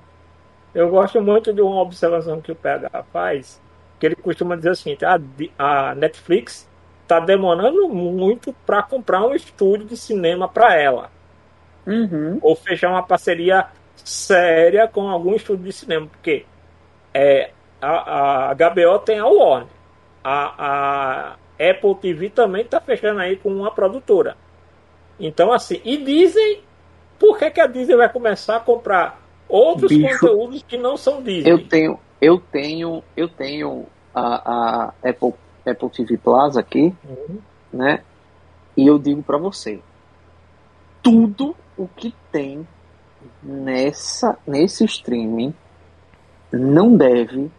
[0.74, 3.62] Eu gosto muito de uma observação que o PH faz,
[4.00, 6.68] que ele costuma dizer assim, a, a Netflix
[7.04, 11.12] está demorando muito para comprar um estúdio de cinema para ela.
[11.86, 12.40] Uhum.
[12.42, 16.46] Ou fechar uma parceria séria com algum estúdio de cinema, porque
[17.14, 17.52] é,
[17.82, 19.68] a, a HBO tem a Warner,
[20.24, 24.36] a, a Apple TV também está fechando aí com uma produtora.
[25.20, 26.64] Então, assim, e Disney,
[27.24, 29.18] por que, que a Disney vai começar a comprar
[29.48, 31.50] outros Bicho, conteúdos que não são Disney?
[31.50, 35.34] Eu tenho, eu tenho, eu tenho a, a Apple,
[35.66, 37.38] Apple TV Plus aqui, uhum.
[37.72, 38.04] né?
[38.76, 39.80] E eu digo para você,
[41.02, 42.68] tudo o que tem
[43.42, 45.54] nessa nesse streaming
[46.52, 47.50] não deve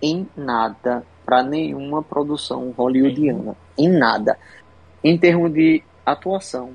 [0.00, 4.38] em nada para nenhuma produção hollywoodiana, em nada.
[5.04, 6.70] Em termos de atuação,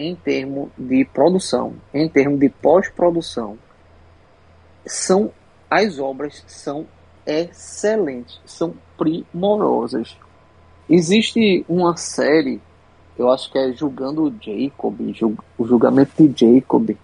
[0.00, 3.58] em termos de produção, em termos de pós-produção,
[4.86, 5.30] são
[5.70, 6.86] as obras são
[7.26, 10.16] excelentes, são primorosas.
[10.88, 12.60] Existe uma série,
[13.16, 14.98] eu acho que é Julgando Jacob,
[15.58, 16.96] o julgamento de Jacob.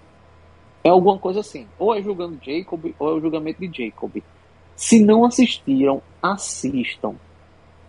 [0.82, 1.66] É alguma coisa assim.
[1.78, 4.22] Ou é Julgando Jacob, ou é o julgamento de Jacob.
[4.74, 7.14] Se não assistiram, assistam.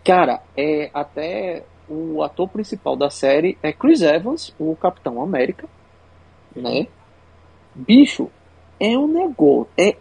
[0.04, 5.68] Cara, é até o ator principal da série é Chris Evans, o Capitão América,
[6.56, 6.88] né?
[7.74, 8.30] Bicho,
[8.80, 9.96] é um negócio, é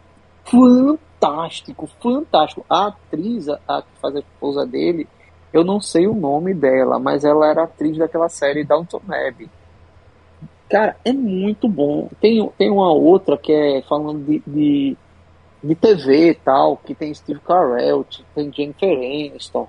[0.44, 2.64] fantástico, fantástico.
[2.68, 5.06] A atriz, a que faz a esposa dele,
[5.52, 9.48] eu não sei o nome dela, mas ela era atriz daquela série Downton Abbey.
[10.68, 12.08] Cara, é muito bom.
[12.20, 14.96] Tem, tem uma outra que é falando de, de
[15.66, 19.68] de TV e tal, que tem Steve Carell, tem Jennifer Aniston.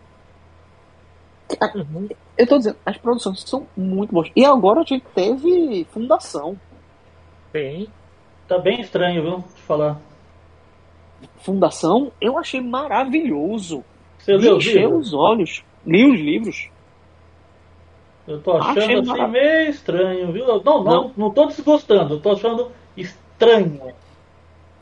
[1.76, 2.10] Uhum.
[2.38, 4.30] Eu tô dizendo, as produções são muito boas.
[4.36, 6.58] E agora a gente teve Fundação.
[7.52, 7.88] Sim.
[8.48, 9.38] Tá bem estranho, viu?
[9.56, 10.00] De falar.
[11.38, 13.84] Fundação, eu achei maravilhoso.
[14.20, 15.64] Você leu encheu os olhos.
[15.86, 16.70] Li os livros.
[18.28, 19.32] Eu tô achando achei assim marav...
[19.32, 20.46] meio estranho, viu?
[20.46, 23.94] Não, não, não, não tô desgostando, eu tô achando estranho.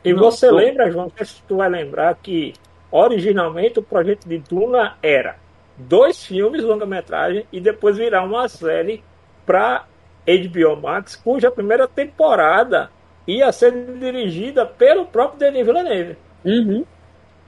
[0.04, 0.56] E não, você tô...
[0.56, 2.54] lembra, João, se tu vai lembrar que
[2.90, 5.36] originalmente o projeto de Duna era
[5.76, 9.02] dois filmes longa-metragem e depois virar uma série
[9.44, 9.84] para
[10.26, 12.90] HBO Max, cuja primeira temporada
[13.26, 16.16] ia ser dirigida pelo próprio Denis Villeneuve.
[16.44, 16.84] Uhum.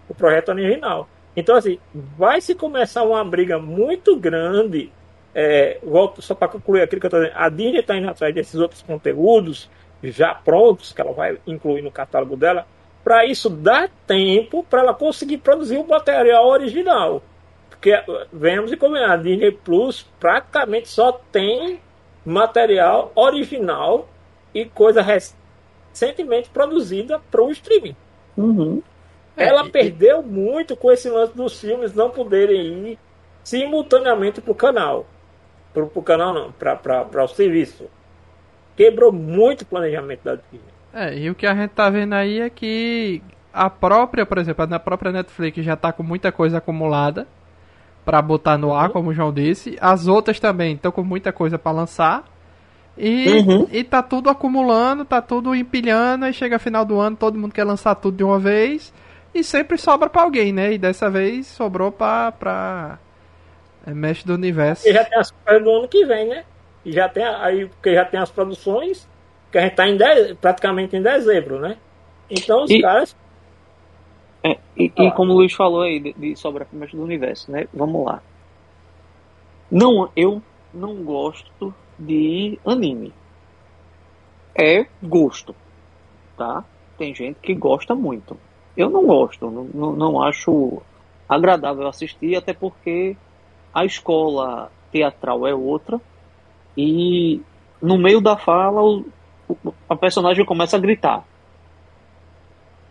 [0.09, 1.09] O projeto original.
[1.37, 4.91] Então, assim, vai se começar uma briga muito grande.
[5.35, 7.39] É, volto só para concluir aquilo que eu estou dizendo.
[7.39, 9.71] A Disney está indo atrás desses outros conteúdos
[10.03, 12.67] já prontos, que ela vai incluir no catálogo dela,
[13.05, 17.23] para isso dar tempo para ela conseguir produzir o material original.
[17.81, 18.03] Porque
[18.33, 21.81] vemos e combinar, a Disney Plus praticamente só tem
[22.27, 24.09] material original
[24.53, 27.95] e coisa recentemente produzida para o streaming.
[28.37, 28.83] Uhum.
[29.37, 32.99] Ela é, perdeu muito com esse lance dos filmes não poderem ir
[33.45, 35.07] simultaneamente pro canal.
[35.73, 37.89] Pro, pro canal não, pra o serviço.
[38.77, 40.61] Quebrou muito o planejamento da Disney.
[40.93, 43.23] É, e o que a gente tá vendo aí é que
[43.53, 47.27] a própria, por exemplo, na própria Netflix já tá com muita coisa acumulada
[48.09, 48.93] para botar no ar, uhum.
[48.95, 49.77] como o João disse.
[49.79, 52.25] As outras também estão com muita coisa para lançar.
[52.97, 53.69] E, uhum.
[53.71, 57.65] e tá tudo acumulando, tá tudo empilhando, e chega final do ano, todo mundo quer
[57.65, 58.95] lançar tudo de uma vez.
[59.35, 60.73] E sempre sobra para alguém, né?
[60.73, 62.99] E dessa vez sobrou pra, pra
[63.87, 64.89] é, Mestre do Universo.
[64.89, 66.45] E já tem as coisas do ano que vem, né?
[66.87, 69.07] E já tem aí, porque já tem as produções,
[69.53, 71.77] que a gente tá em de, praticamente em dezembro, né?
[72.31, 73.15] Então os e, caras
[74.43, 77.67] é, e, e, como o Luiz falou aí de, de sobra-primas do universo, né?
[77.75, 78.23] Vamos lá.
[79.71, 80.41] Não, eu
[80.73, 83.13] não gosto de anime.
[84.55, 85.55] É gosto,
[86.37, 86.65] tá?
[86.97, 88.37] Tem gente que gosta muito.
[88.77, 90.81] Eu não gosto, não, não, acho
[91.29, 93.17] agradável assistir, até porque
[93.75, 96.01] a escola teatral é outra
[96.77, 97.43] e
[97.83, 99.05] no meio da fala o,
[99.89, 101.25] a personagem começa a gritar.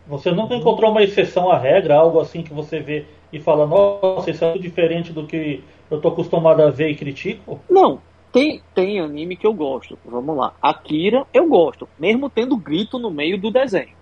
[0.07, 4.31] Você nunca encontrou uma exceção à regra, algo assim que você vê e fala, nossa,
[4.31, 7.59] isso é muito diferente do que eu tô acostumado a ver e critico?
[7.69, 7.99] Não,
[8.31, 9.97] tem, tem anime que eu gosto.
[10.05, 10.53] Vamos lá.
[10.61, 13.95] Akira eu gosto, mesmo tendo grito no meio do desenho.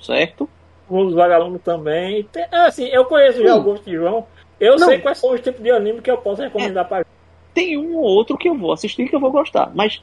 [0.00, 0.48] Certo?
[0.88, 2.24] Os vagalumes também.
[2.24, 4.26] Tem, é assim, eu conheço já alguns de João.
[4.58, 4.88] Eu Não.
[4.88, 7.06] sei quais são os tipos de anime que eu posso recomendar é, para
[7.52, 9.70] Tem um ou outro que eu vou assistir que eu vou gostar.
[9.74, 10.02] Mas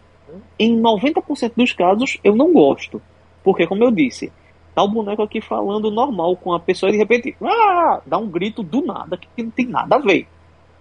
[0.60, 3.02] em 90% dos casos eu não gosto.
[3.44, 4.32] Porque, como eu disse,
[4.74, 8.02] Tá o boneco aqui falando normal com a pessoa e de repente ah!
[8.06, 10.28] dá um grito do nada que não tem nada a ver.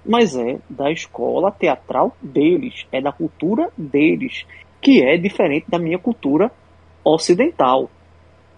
[0.05, 4.47] Mas é da escola teatral deles, é da cultura deles,
[4.81, 6.51] que é diferente da minha cultura
[7.05, 7.91] ocidental.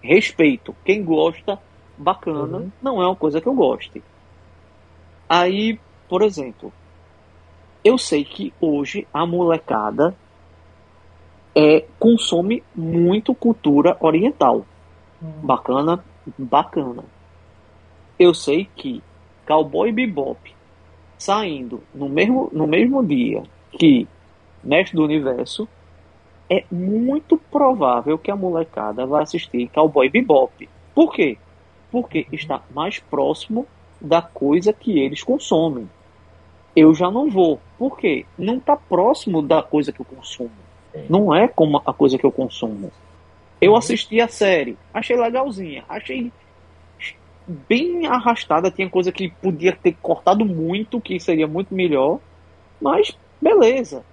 [0.01, 0.75] Respeito.
[0.83, 1.59] Quem gosta,
[1.97, 2.71] bacana, uhum.
[2.81, 4.01] não é uma coisa que eu goste.
[5.27, 6.71] Aí, por exemplo,
[7.83, 10.15] eu sei que hoje a molecada
[11.55, 14.65] é, consome muito cultura oriental.
[15.43, 16.03] Bacana,
[16.37, 17.03] bacana.
[18.17, 19.03] Eu sei que
[19.45, 20.55] Cowboy Bebop
[21.17, 24.07] saindo no mesmo, no mesmo dia que
[24.63, 25.67] Mestre do Universo,
[26.49, 30.67] é muito provável que a molecada vai assistir Cowboy Bebop.
[30.93, 31.37] Por quê?
[31.91, 33.67] Porque está mais próximo
[34.01, 35.89] da coisa que eles consomem.
[36.75, 37.59] Eu já não vou.
[37.77, 38.25] Por quê?
[38.37, 40.51] Não está próximo da coisa que eu consumo.
[41.09, 42.91] Não é como a coisa que eu consumo.
[43.61, 46.31] Eu assisti a série, achei legalzinha, achei
[47.47, 52.19] bem arrastada, tinha coisa que podia ter cortado muito, que seria muito melhor,
[52.81, 54.03] mas beleza.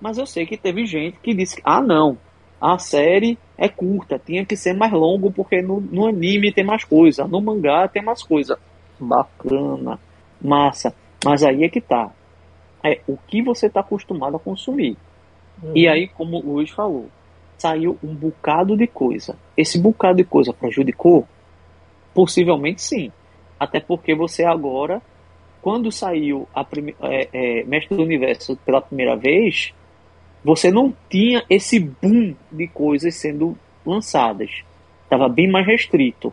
[0.00, 2.18] Mas eu sei que teve gente que disse: ah, não,
[2.60, 6.84] a série é curta, tinha que ser mais longo porque no, no anime tem mais
[6.84, 8.58] coisa, no mangá tem mais coisa.
[8.98, 9.98] Bacana,
[10.40, 10.94] massa.
[11.24, 12.10] Mas aí é que tá.
[12.82, 14.96] É o que você está acostumado a consumir.
[15.62, 15.72] Uhum.
[15.74, 17.08] E aí, como o Luiz falou,
[17.58, 19.36] saiu um bocado de coisa.
[19.56, 21.26] Esse bocado de coisa prejudicou?
[22.14, 23.12] Possivelmente sim.
[23.58, 25.02] Até porque você agora,
[25.60, 26.94] quando saiu a prime...
[27.02, 29.74] é, é, Mestre do Universo pela primeira vez,
[30.44, 34.62] você não tinha esse boom de coisas sendo lançadas.
[35.02, 36.32] Estava bem mais restrito.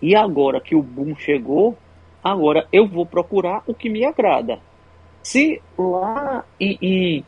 [0.00, 1.76] E agora que o boom chegou,
[2.22, 4.58] agora eu vou procurar o que me agrada.
[5.22, 7.24] Se lá em, em,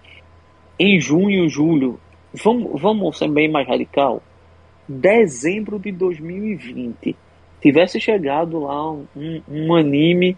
[0.78, 2.00] em junho, julho,
[2.42, 4.22] vamos, vamos ser bem mais radical.
[4.88, 7.16] Dezembro de 2020
[7.60, 9.06] tivesse chegado lá um,
[9.48, 10.36] um anime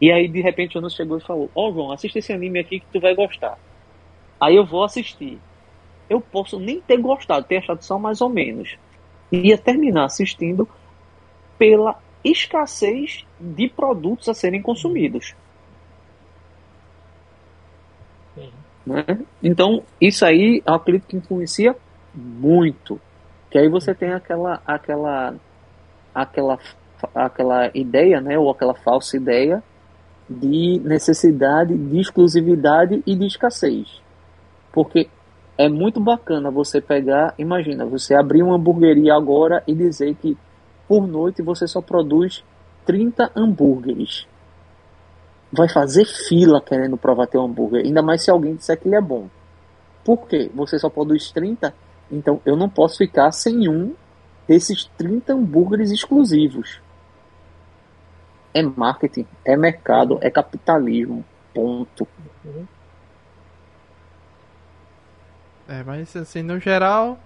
[0.00, 2.60] e aí de repente o Jonas chegou e falou: Ó, oh, João, assista esse anime
[2.60, 3.58] aqui que tu vai gostar.
[4.40, 5.38] Aí eu vou assistir.
[6.08, 8.76] Eu posso nem ter gostado, ter achado só mais ou menos.
[9.30, 10.68] Ia terminar assistindo
[11.58, 15.34] pela escassez de produtos a serem consumidos.
[18.88, 19.04] Né?
[19.42, 21.76] Então, isso aí eu acredito que influencia
[22.14, 22.98] muito.
[23.50, 25.34] Que aí você tem aquela, aquela,
[26.14, 26.58] aquela,
[27.14, 29.62] aquela ideia, né, ou aquela falsa ideia
[30.28, 34.00] de necessidade de exclusividade e de escassez.
[34.72, 35.08] Porque
[35.58, 40.36] é muito bacana você pegar, imagina, você abrir uma hamburgueria agora e dizer que
[40.86, 42.42] por noite você só produz
[42.86, 44.26] 30 hambúrgueres
[45.52, 49.00] vai fazer fila querendo provar teu hambúrguer, ainda mais se alguém disser que ele é
[49.00, 49.28] bom.
[50.04, 50.50] Por quê?
[50.54, 51.74] Você só produz 30,
[52.10, 53.94] então eu não posso ficar sem um
[54.46, 56.80] desses 30 hambúrgueres exclusivos.
[58.54, 61.24] É marketing, é mercado, é capitalismo.
[61.54, 62.08] Ponto.
[65.68, 67.18] É, mas assim, no geral,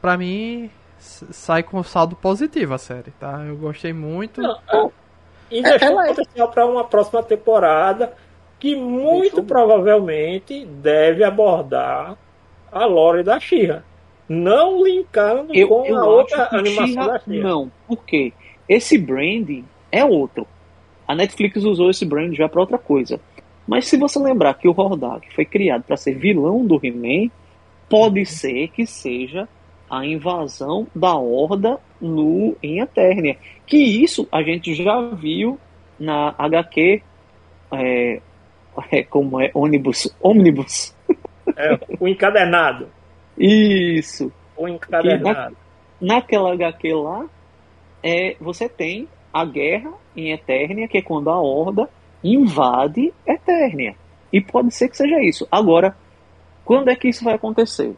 [0.00, 3.44] pra mim, sai com saldo positivo a série, tá?
[3.44, 4.40] Eu gostei muito.
[4.40, 4.90] Não, é,
[5.50, 8.12] e deixou é, potencial para uma próxima temporada
[8.58, 12.16] que muito provavelmente deve abordar
[12.72, 13.84] a lore da Shira.
[14.28, 17.48] Não linkando eu, com eu a outra animação da Shira.
[17.48, 18.32] Não, porque
[18.68, 20.46] esse branding é outro.
[21.06, 23.20] A Netflix usou esse brand já para outra coisa.
[23.66, 27.30] Mas se você lembrar que o Hordak foi criado para ser vilão do He-Man,
[27.88, 29.48] pode ser que seja
[29.90, 33.36] a invasão da Horda no em Eternia.
[33.66, 35.58] Que isso a gente já viu
[35.98, 37.02] na HQ
[37.72, 38.20] é,
[38.90, 40.94] é, como é ônibus, ônibus.
[41.56, 42.88] É, o encadernado.
[43.38, 44.32] Isso.
[44.56, 45.56] O encadernado.
[46.00, 47.24] Na, naquela HQ lá,
[48.02, 51.88] é, você tem a guerra em Eternia, que é quando a Horda
[52.22, 53.94] invade Eternia.
[54.32, 55.46] E pode ser que seja isso.
[55.50, 55.96] Agora,
[56.64, 57.94] quando é que isso vai acontecer?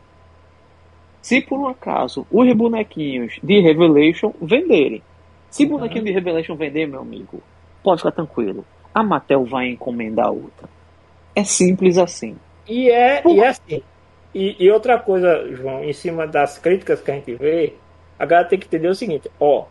[1.29, 5.03] Se por um acaso os bonequinhos de Revelation venderem.
[5.51, 7.43] Se o bonequinho de Revelation vender, meu amigo,
[7.83, 8.65] pode ficar tranquilo.
[8.95, 10.67] A Mattel vai encomendar outra.
[11.37, 12.35] É simples assim.
[12.67, 13.83] E é, e é assim.
[14.35, 17.75] E, e, outra coisa, João, em cima das críticas que a gente vê,
[18.19, 19.67] a galera tem que entender o seguinte, ó,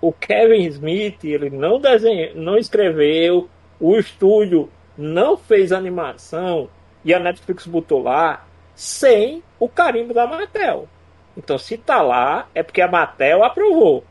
[0.00, 6.70] o Kevin Smith, ele não desenhou, não escreveu, o estúdio não fez animação
[7.04, 8.46] e a Netflix botou lá
[8.80, 10.88] sem o carimbo da Mattel.
[11.36, 14.02] Então, se tá lá, é porque a Mattel aprovou.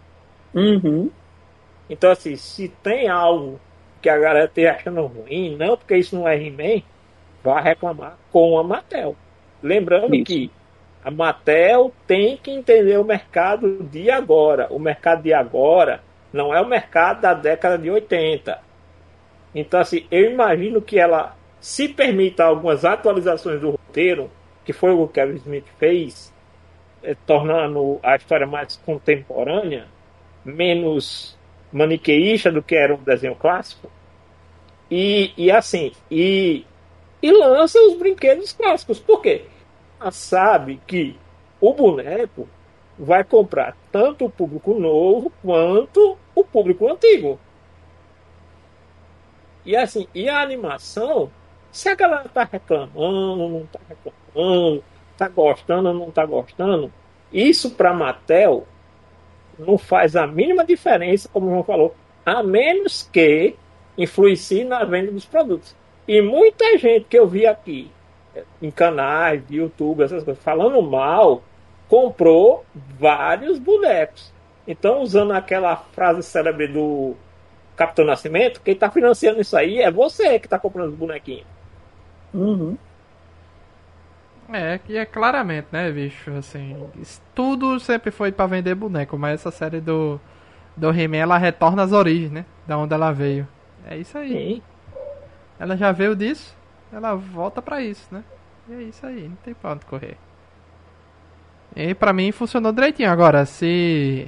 [0.53, 1.09] Uhum.
[1.89, 3.59] Então, assim, se tem algo
[3.99, 6.83] que a galera esteja achando ruim, não, porque isso não é He-Man,
[7.43, 9.15] vá reclamar com a Mattel.
[9.63, 10.25] Lembrando isso.
[10.25, 10.51] que
[11.03, 14.67] a Mattel tem que entender o mercado de agora.
[14.69, 18.59] O mercado de agora não é o mercado da década de 80.
[19.55, 24.29] Então, assim, eu imagino que ela se permita algumas atualizações do roteiro,
[24.69, 26.31] que foi o que Kevin Smith fez,
[27.01, 29.87] eh, tornando a história mais contemporânea,
[30.45, 31.35] menos
[31.71, 33.89] maniqueísta do que era um desenho clássico.
[34.91, 36.67] E, e assim, e,
[37.19, 38.99] e lança os brinquedos clássicos.
[38.99, 39.45] Por quê?
[39.99, 41.17] Ela sabe que
[41.59, 42.47] o boneco
[42.95, 47.39] vai comprar tanto o público novo quanto o público antigo.
[49.65, 51.31] E assim, e a animação,
[51.71, 54.18] se a galera tá reclamando, não tá reclamando,
[55.17, 56.91] tá gostando ou não tá gostando,
[57.31, 58.65] isso para Mattel
[59.57, 63.55] não faz a mínima diferença, como o João falou, a menos que
[63.97, 65.75] influencie na venda dos produtos.
[66.07, 67.91] E muita gente que eu vi aqui,
[68.61, 71.43] em canais YouTube, essas coisas, falando mal,
[71.87, 72.63] comprou
[72.97, 74.31] vários bonecos.
[74.67, 77.15] Então, usando aquela frase célebre do
[77.75, 81.45] Capitão Nascimento, quem está financiando isso aí é você que está comprando os bonequinhos.
[82.33, 82.77] Uhum.
[84.51, 86.75] É, que é claramente, né, bicho, assim,
[87.35, 90.19] tudo sempre foi para vender boneco, mas essa série do
[90.75, 93.47] do He-Man, ela retorna às origens, né, da onde ela veio.
[93.85, 94.29] É isso aí.
[94.29, 94.61] Sim.
[95.59, 96.55] Ela já veio disso,
[96.91, 98.23] ela volta para isso, né?
[98.67, 100.17] E é isso aí, não tem pra onde correr.
[101.75, 103.11] E pra mim funcionou direitinho.
[103.11, 104.27] Agora, se.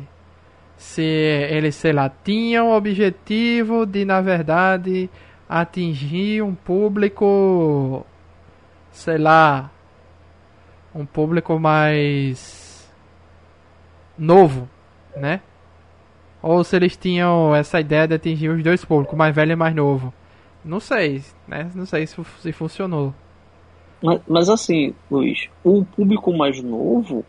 [0.78, 5.10] Se eles, sei lá, tinham o objetivo de, na verdade,
[5.48, 8.06] atingir um público.
[8.92, 9.70] Sei lá.
[10.94, 12.92] Um público mais.
[14.18, 14.70] novo,
[15.16, 15.42] né?
[16.42, 19.76] Ou se eles tinham essa ideia de atingir os dois públicos, mais velho e mais
[19.76, 20.14] novo.
[20.66, 21.70] Não sei, né?
[21.76, 23.14] Não sei se, se funcionou.
[24.02, 27.24] Mas, mas assim, Luiz, o público mais novo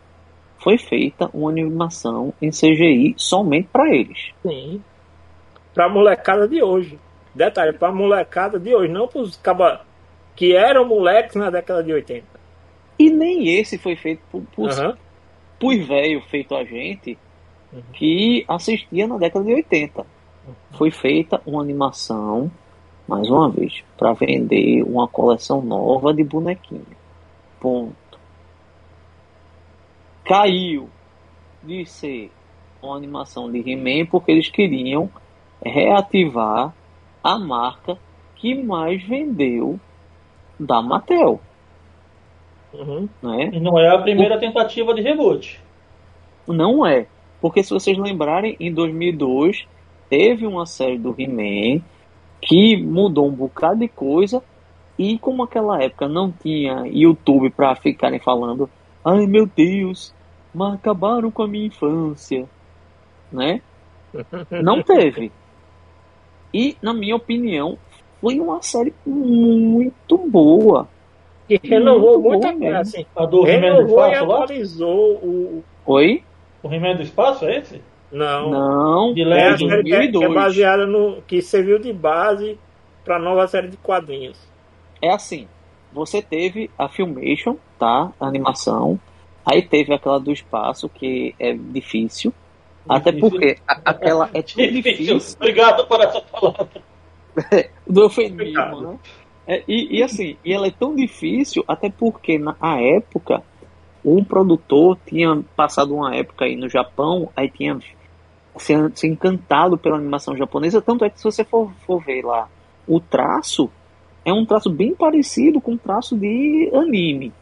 [0.57, 4.31] foi feita uma animação em CGI somente para eles.
[4.41, 4.81] Sim.
[5.73, 6.99] Pra molecada de hoje.
[7.35, 9.81] Detalhe, pra molecada de hoje, não pros caba
[10.35, 12.25] que eram moleques na década de 80.
[12.97, 14.93] E nem esse foi feito por, por, uhum.
[15.59, 17.17] por velho feito a gente
[17.71, 17.81] uhum.
[17.93, 20.01] que assistia na década de 80.
[20.01, 20.53] Uhum.
[20.77, 22.51] Foi feita uma animação
[23.07, 26.85] mais uma vez, para vender uma coleção nova de bonequinho.
[27.59, 27.95] Ponto.
[30.23, 30.89] Caiu
[31.61, 32.31] de ser
[32.81, 35.09] uma animação de He-Man porque eles queriam
[35.63, 36.73] reativar
[37.23, 37.97] a marca
[38.35, 39.79] que mais vendeu
[40.59, 41.39] da Mattel.
[42.73, 43.07] Uhum.
[43.21, 43.51] Né?
[43.53, 44.39] E não é a primeira o...
[44.39, 45.59] tentativa de reboot.
[46.47, 47.07] Não é.
[47.39, 49.67] Porque se vocês lembrarem, em 2002
[50.09, 51.81] teve uma série do He-Man
[52.41, 54.43] que mudou um bocado de coisa
[54.97, 58.69] e como aquela época não tinha YouTube para ficarem falando,
[59.03, 60.13] ai meu Deus,
[60.53, 62.47] mas acabaram com a minha infância,
[63.31, 63.61] né?
[64.63, 65.31] Não teve.
[66.53, 67.79] E na minha opinião
[68.21, 70.87] foi uma série muito boa.
[71.49, 72.79] E renovou muito muita coisa.
[72.79, 75.63] Assim, a do renovou e atualizou o.
[75.85, 76.23] Oi?
[76.61, 77.81] O He-Man do Espaço é esse?
[78.11, 78.49] Não.
[78.51, 80.33] Não, De É leve, a série que é, que é 2002.
[80.33, 81.21] baseada no.
[81.27, 82.57] que serviu de base
[83.03, 84.37] pra nova série de quadrinhos.
[85.01, 85.47] É assim,
[85.91, 88.11] você teve a Filmation, tá?
[88.19, 88.97] A animação.
[89.45, 92.31] Aí teve aquela do espaço, que é difícil.
[92.87, 95.17] Até porque a- aquela é tão difícil.
[95.37, 96.69] Obrigado por essa palavra.
[97.85, 98.97] do eufemismo, né?
[99.47, 103.43] É, e, e assim, e ela é tão difícil, até porque na época,
[104.03, 107.77] um produtor tinha passado uma época aí no Japão, aí tinha
[108.57, 112.47] se, se encantado pela animação japonesa, tanto é que se você for, for ver lá
[112.87, 113.69] o traço,
[114.25, 117.33] é um traço bem parecido com o traço de anime.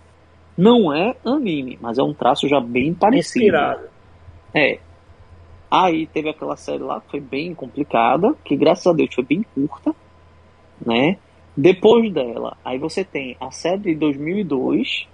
[0.57, 3.45] Não é anime, mas é um traço já bem parecido.
[3.45, 3.89] Inspirado.
[4.53, 4.79] É.
[5.69, 9.45] Aí teve aquela série lá que foi bem complicada, que graças a Deus foi bem
[9.55, 9.95] curta,
[10.85, 11.17] né?
[11.55, 15.07] Depois dela, aí você tem a série de 2002,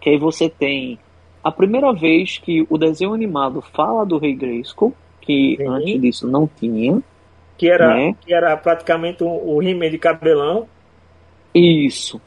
[0.00, 0.98] que aí você tem
[1.42, 5.66] a primeira vez que o desenho animado fala do Rei Grayskull, que Sim.
[5.68, 7.02] antes disso não tinha.
[7.56, 8.14] Que era, Né?
[8.20, 10.66] que era praticamente o, o He-Man de cabelão.
[11.54, 12.20] Isso.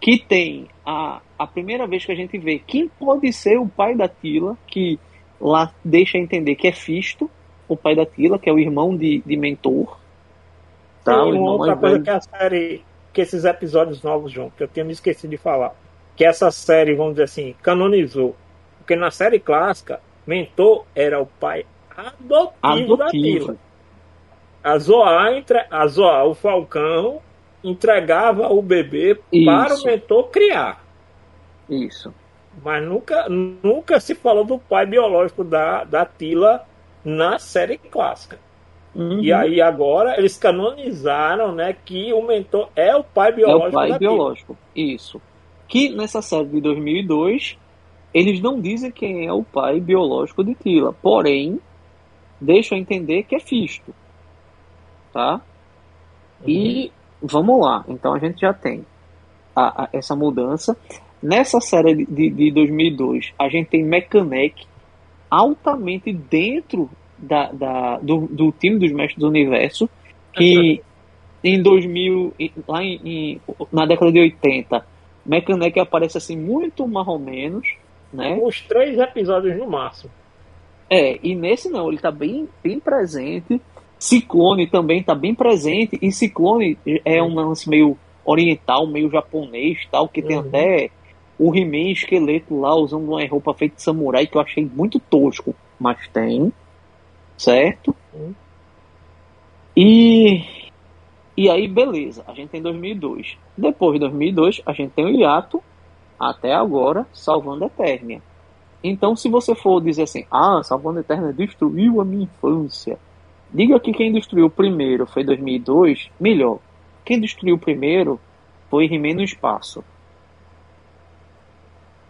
[0.00, 3.94] Que tem a, a primeira vez que a gente vê quem pode ser o pai
[3.94, 4.98] da Tila, que
[5.40, 7.30] lá deixa entender que é Fisto,
[7.68, 9.98] o pai da Tila, que é o irmão de, de Mentor.
[11.04, 12.04] Tá, Tem uma outra coisa velho.
[12.04, 12.82] que a série,
[13.12, 15.74] que esses episódios novos, que eu tinha me esquecido de falar.
[16.16, 18.36] Que essa série, vamos dizer assim, canonizou.
[18.78, 23.46] Porque na série clássica, Mentor era o pai adotivo, da Adotivo.
[23.46, 23.56] Tila.
[24.62, 27.20] A Zoá, entre, a Zoá, o Falcão,
[27.64, 29.86] entregava o bebê para o Isso.
[29.86, 30.84] mentor criar.
[31.68, 32.12] Isso.
[32.62, 36.66] Mas nunca, nunca se falou do pai biológico da, da Tila
[37.04, 38.38] na série clássica.
[38.94, 39.20] Uhum.
[39.20, 43.72] E aí agora eles canonizaram, né, que o mentor é o pai é biológico o
[43.72, 44.58] pai biológico.
[44.74, 45.20] Isso.
[45.68, 47.56] Que nessa série de 2002,
[48.12, 50.92] eles não dizem quem é o pai biológico de Tila.
[50.92, 51.60] Porém,
[52.40, 53.94] deixam entender que é Fisto.
[55.12, 55.40] Tá?
[56.46, 56.90] E
[57.22, 57.84] vamos lá.
[57.88, 58.84] Então a gente já tem
[59.54, 60.76] a- a- essa mudança.
[61.22, 64.66] Nessa série de, de, de 2002, a gente tem Mechanic
[65.30, 66.90] altamente dentro
[67.20, 69.88] da, da- do, do time dos Mestres do Universo,
[70.32, 70.80] que
[71.42, 73.40] em 2000, e- lá em, em-
[73.72, 74.84] na década de 80,
[75.24, 77.66] Mechanic aparece assim muito mais ou menos,
[78.12, 78.38] né?
[78.42, 80.10] Uns três episódios no máximo.
[80.88, 83.60] É, e nesse não, ele tá bem, bem presente.
[83.98, 85.98] Ciclone também tá bem presente.
[86.02, 90.48] E Ciclone é um lance meio oriental, meio japonês, tal, que tem Uhum.
[90.48, 90.90] até
[91.38, 95.54] o He-Man esqueleto lá usando uma roupa feita de samurai que eu achei muito tosco,
[95.78, 96.52] mas tem,
[97.40, 97.96] certo?
[98.12, 98.34] Uhum.
[99.74, 100.44] E
[101.36, 103.38] e aí beleza, a gente tem 2002.
[103.56, 105.62] Depois de 2002, a gente tem o hiato
[106.18, 108.20] até agora, salvando a Eternia.
[108.84, 112.98] Então, se você for dizer assim, ah, Salvando a Eterna destruiu a minha infância,
[113.52, 116.58] diga que quem destruiu primeiro foi 2002, melhor.
[117.04, 118.20] Quem destruiu primeiro
[118.68, 119.82] foi He-Man no espaço.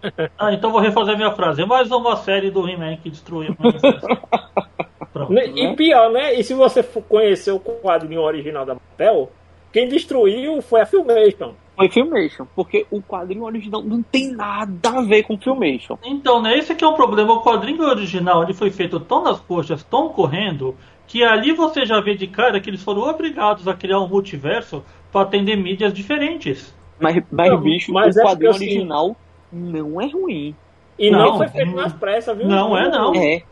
[0.39, 1.61] Ah, então vou refazer minha frase.
[1.61, 3.55] É mais uma série do He-Man que destruiu.
[5.13, 5.33] Pronto.
[5.33, 5.47] Né?
[5.47, 6.35] E pior, né?
[6.35, 9.31] E se você conhecer o quadrinho original da Mattel,
[9.73, 11.53] quem destruiu foi a Filmation.
[11.77, 15.97] Foi Filmation, porque o quadrinho original não tem nada a ver com Filmation.
[16.05, 17.33] Então, né, esse que é o problema.
[17.33, 22.01] O quadrinho original ele foi feito tão nas coxas, tão correndo, que ali você já
[22.01, 26.75] vê de cara que eles foram obrigados a criar um multiverso para atender mídias diferentes.
[27.01, 29.17] Mas, mas Não, bicho, mas o é quadrinho assim, original
[29.51, 30.55] não é ruim.
[30.99, 32.47] E não, Não, foi feito nas pressas, viu?
[32.47, 33.15] não é, não.
[33.15, 33.43] É,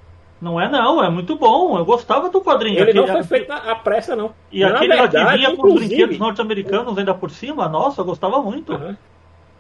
[0.41, 1.77] Não é não, é muito bom.
[1.77, 2.79] Eu gostava do quadrinho.
[2.79, 4.33] Ele não Aquele- foi feito na à pressa, não.
[4.53, 8.05] E aquele lá que verdade, vinha com os brinquedos norte-americanos ainda por cima, nossa, eu
[8.05, 8.73] gostava muito.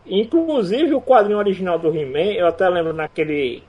[0.07, 3.62] Inclusive o quadrinho original do He-Man, eu até lembro naquele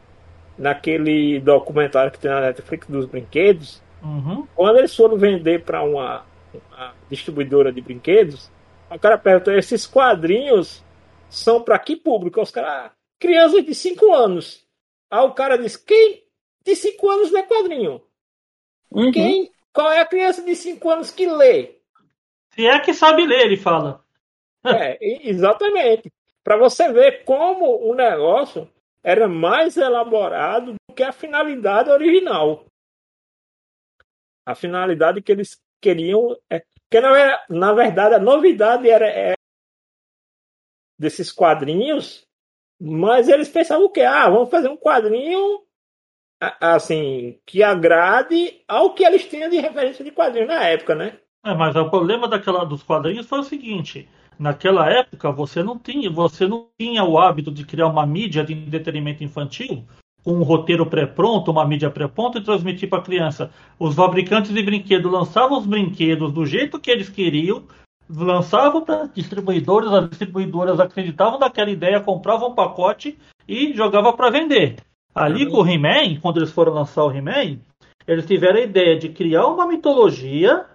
[0.58, 4.46] naquele documentário que tem na Netflix dos brinquedos, Uhum.
[4.56, 8.50] quando eles foram vender para uma, uma distribuidora de brinquedos,
[8.90, 10.84] o cara perguntou: esses quadrinhos
[11.30, 12.42] são para que público?
[12.42, 14.64] Os caras, crianças de 5 anos.
[15.12, 16.24] Aí o cara disse: quem
[16.64, 18.02] de 5 anos lê quadrinho?
[18.92, 19.12] uhum.
[19.12, 19.52] Quem?
[19.74, 21.80] Qual é a criança de 5 anos que lê?
[22.54, 24.04] Se é que sabe ler, ele fala.
[24.66, 24.98] É,
[25.30, 26.12] exatamente.
[26.44, 28.70] Para você ver como o negócio
[29.04, 32.66] era mais elaborado do que a finalidade original.
[34.46, 36.36] A finalidade que eles queriam.
[36.50, 39.36] É, porque na, ver- na verdade a novidade era é,
[40.98, 42.26] desses quadrinhos,
[42.82, 44.02] mas eles pensavam o quê?
[44.02, 45.64] Ah, vamos fazer um quadrinho
[46.40, 51.18] assim que agrade ao que eles tinham de referência de quadrinho na época, né?
[51.46, 56.10] É, mas o problema daquela dos quadrinhos foi o seguinte: naquela época você não tinha,
[56.10, 59.86] você não tinha o hábito de criar uma mídia de entretenimento infantil
[60.24, 63.52] com um roteiro pré-pronto, uma mídia pré-pronta e transmitir para a criança.
[63.78, 67.64] Os fabricantes de brinquedos lançavam os brinquedos do jeito que eles queriam,
[68.10, 73.18] lançavam para distribuidores, as distribuidoras acreditavam naquela ideia, compravam um pacote
[73.48, 74.76] e jogavam para vender.
[75.14, 77.60] Ali com o He-Man, quando eles foram lançar o He-Man,
[78.08, 80.66] eles tiveram a ideia de criar uma mitologia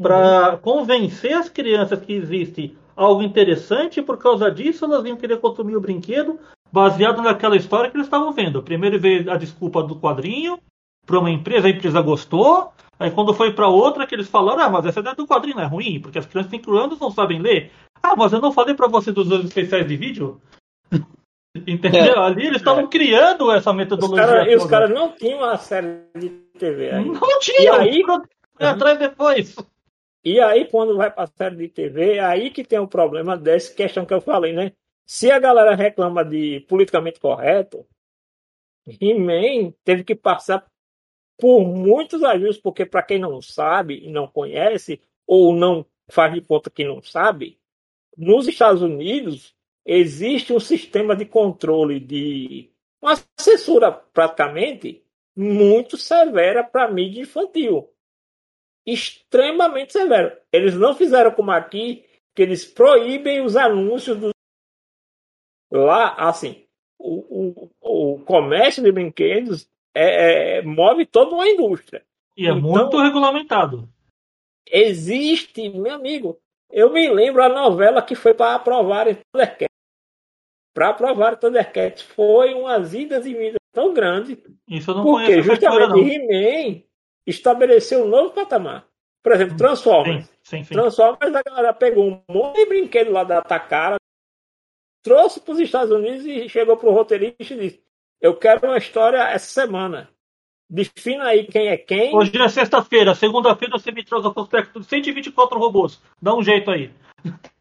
[0.00, 0.58] para uhum.
[0.58, 5.76] convencer as crianças que existe algo interessante e por causa disso elas iam querer consumir
[5.76, 6.38] o brinquedo
[6.70, 8.62] baseado naquela história que eles estavam vendo.
[8.62, 10.58] Primeiro veio a desculpa do quadrinho
[11.06, 12.72] para uma empresa, a empresa gostou.
[12.98, 15.62] Aí quando foi para outra que eles falaram, ah, mas essa ideia do quadrinho não
[15.62, 17.70] é ruim, porque as crianças de 5 anos não sabem ler.
[18.02, 20.40] Ah, mas eu não falei para você dos dois especiais de vídeo?
[21.54, 22.14] Entendeu?
[22.14, 22.18] É.
[22.18, 22.88] Ali eles estavam é.
[22.88, 24.24] criando essa metodologia.
[24.24, 26.28] Os cara, e os caras não tinham a série de
[26.58, 27.04] TV aí.
[27.04, 27.62] Não tinham!
[27.62, 28.02] E aí,
[28.58, 29.56] atrás depois.
[30.24, 33.36] E aí, quando vai pra série de TV, é aí que tem o um problema
[33.36, 34.72] dessa questão que eu falei, né?
[35.06, 37.86] Se a galera reclama de politicamente correto,
[39.00, 40.66] He-Man teve que passar
[41.38, 46.40] por muitos ajustes, porque para quem não sabe e não conhece, ou não faz de
[46.40, 47.58] conta que não sabe,
[48.16, 49.54] nos Estados Unidos
[49.88, 52.70] existe um sistema de controle de
[53.00, 55.02] uma censura praticamente
[55.34, 57.88] muito severa para mídia infantil.
[58.84, 60.42] Extremamente severa.
[60.52, 64.32] Eles não fizeram como aqui, que eles proíbem os anúncios dos
[65.70, 66.64] Lá, assim,
[66.98, 72.02] o, o, o comércio de brinquedos é, é, move toda uma indústria.
[72.34, 73.86] E é então, muito regulamentado.
[74.66, 76.38] Existe, meu amigo.
[76.70, 79.68] Eu me lembro a novela que foi para aprovar Thundercats.
[80.78, 84.38] Para aprovar Thundercats foi umas idas e vindas tão grandes.
[84.68, 86.82] Isso eu não porque conheço justamente He-Man
[87.26, 88.86] estabeleceu um novo patamar.
[89.20, 90.26] Por exemplo, Transformers.
[90.26, 90.74] Sim, sim, sim.
[90.74, 93.96] Transformers, a galera pegou um monte de brinquedo lá da Takara,
[95.02, 97.82] trouxe para os Estados Unidos e chegou para o roteirista e disse:
[98.20, 100.08] Eu quero uma história essa semana.
[100.70, 102.14] Defina aí quem é quem.
[102.14, 106.00] Hoje é sexta-feira, segunda-feira você me trouxe a prospecto de 124 robôs.
[106.22, 106.92] Dá um jeito aí.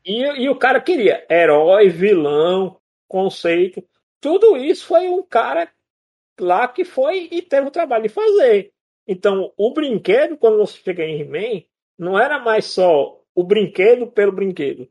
[0.06, 3.84] E, e o cara queria herói, vilão, conceito.
[4.20, 5.72] Tudo isso foi um cara
[6.40, 8.74] lá que foi e teve o trabalho de fazer.
[9.08, 11.64] Então, o brinquedo, quando você chega em He-Man,
[11.98, 14.90] não era mais só o brinquedo pelo brinquedo.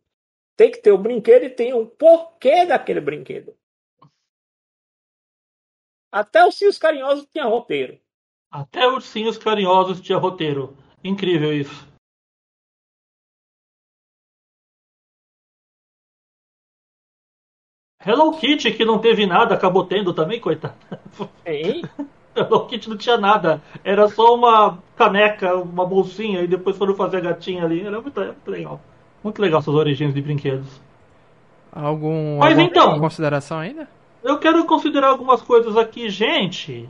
[0.56, 3.54] Tem que ter o brinquedo e tem um porquê daquele brinquedo.
[6.10, 8.00] Até os Ursinhos Carinhosos tinha roteiro.
[8.50, 10.74] Até os Ursinhos Carinhosos tinha roteiro.
[11.04, 11.86] Incrível isso.
[18.07, 20.74] Hello Kitty, que não teve nada, acabou tendo também, coitado.
[21.44, 21.82] Hein?
[22.36, 23.61] Hello Kitty não tinha nada.
[23.82, 27.84] Era só uma caneca, uma bolsinha, e depois foram fazer a gatinha ali.
[27.84, 28.80] Era muito, muito legal.
[29.24, 30.80] Muito legal essas origens de brinquedos.
[31.72, 33.88] Algum, Mas então, consideração ainda?
[34.22, 36.88] Eu quero considerar algumas coisas aqui, gente.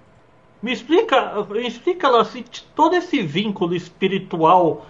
[0.63, 2.45] Me explica, me explica lá se
[2.75, 4.87] todo esse vínculo espiritual,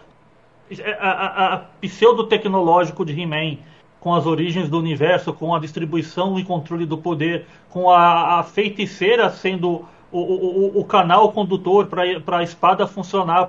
[0.70, 3.59] é, a, a, a pseudo-tecnológico de He-Man,
[4.07, 8.43] com as origens do universo, com a distribuição e controle do poder, com a, a
[8.45, 13.49] feiticeira sendo o, o, o, canal condutor para a espada funcionar,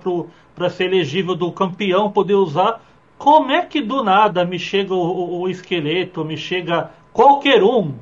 [0.55, 2.81] para ser elegível do campeão poder usar.
[3.19, 7.93] Como é que do nada me chega o, o, esqueleto, me chega qualquer um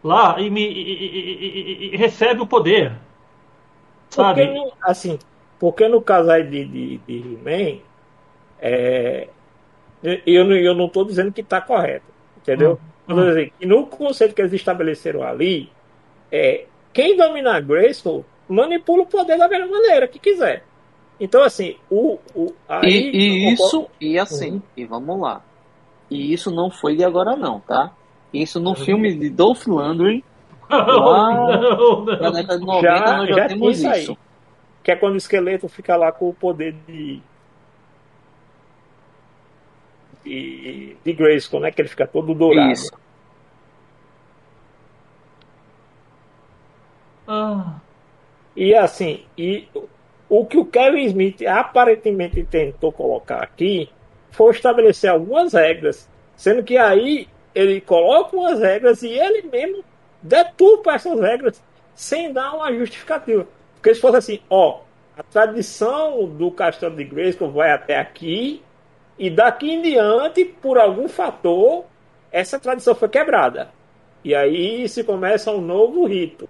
[0.00, 2.92] lá e me e, e, e, recebe o poder?
[4.10, 4.46] Sabe?
[4.46, 5.18] Porque, assim,
[5.58, 7.80] porque no caso aí de, de, de He-Man,
[8.60, 9.26] é,
[10.26, 12.06] eu, não, eu não estou dizendo que está correto,
[12.38, 12.78] entendeu?
[13.08, 13.28] Hum, hum.
[13.28, 15.70] Dizer, no conceito que eles estabeleceram ali,
[16.30, 20.64] é, quem dominar Grayskull manipula o poder da mesma maneira que quiser.
[21.18, 22.18] Então, assim, o.
[22.34, 24.62] o aí, e, e isso, e assim, uhum.
[24.76, 25.42] e vamos lá.
[26.10, 27.92] E isso não foi de agora, não, tá?
[28.32, 28.76] Isso no uhum.
[28.76, 29.94] filme de Dolph lá
[30.68, 32.04] não, não.
[32.04, 33.88] na década de 90, já, nós já, já temos isso.
[33.88, 34.18] Aí,
[34.82, 37.20] que é quando o esqueleto fica lá com o poder de.
[40.26, 41.70] De, de Grayskull, né?
[41.70, 42.72] Que ele fica todo dourado.
[42.72, 42.92] Isso.
[47.26, 47.80] Ah.
[48.56, 49.68] E assim, e
[50.28, 53.88] o que o Kevin Smith aparentemente tentou colocar aqui
[54.30, 59.84] foi estabelecer algumas regras, sendo que aí ele coloca umas regras e ele mesmo
[60.22, 61.62] deturpa essas regras
[61.94, 63.46] sem dar uma justificativa.
[63.74, 64.80] Porque se fosse assim, ó,
[65.16, 68.62] a tradição do Castelo de Grayskull vai até aqui
[69.18, 71.84] e daqui em diante, por algum fator,
[72.30, 73.70] essa tradição foi quebrada.
[74.22, 76.48] E aí se começa um novo rito.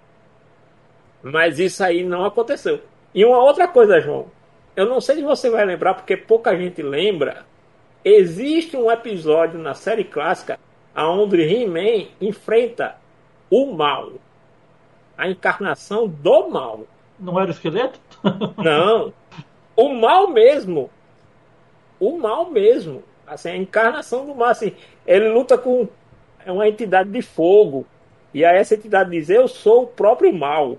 [1.21, 2.81] Mas isso aí não aconteceu.
[3.13, 4.27] E uma outra coisa, João,
[4.75, 7.45] eu não sei se você vai lembrar, porque pouca gente lembra.
[8.03, 10.59] Existe um episódio na série clássica
[10.95, 12.95] onde He-Man enfrenta
[13.49, 14.13] o mal.
[15.17, 16.81] a encarnação do mal.
[17.19, 17.99] Não era o esqueleto?
[18.57, 19.11] Não.
[19.75, 20.89] O mal mesmo.
[21.99, 23.03] O mal mesmo.
[23.25, 24.49] Assim, a encarnação do mal.
[24.49, 24.73] Assim,
[25.05, 25.87] ele luta com
[26.45, 27.85] uma entidade de fogo.
[28.33, 30.77] E aí essa entidade diz, eu sou o próprio mal.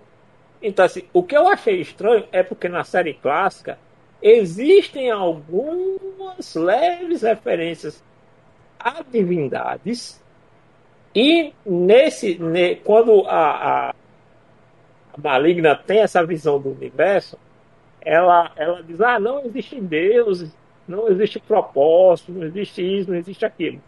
[0.62, 3.78] Então, assim, o que eu achei estranho é porque na série clássica
[4.20, 8.02] existem algumas leves referências
[8.78, 10.22] a divindades
[11.14, 13.94] e nesse ne, quando a, a,
[15.20, 17.38] maligna tem essa visão do universo
[18.00, 20.46] ela ela diz ah não existe Deus
[20.88, 23.80] não existe propósito não existe isso não existe aquilo.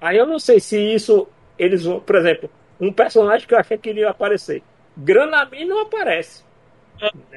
[0.00, 1.28] Aí eu não sei se isso
[1.58, 2.48] eles vão por exemplo
[2.80, 4.62] um personagem que eu achei que iria aparecer.
[4.96, 6.44] Granami não aparece.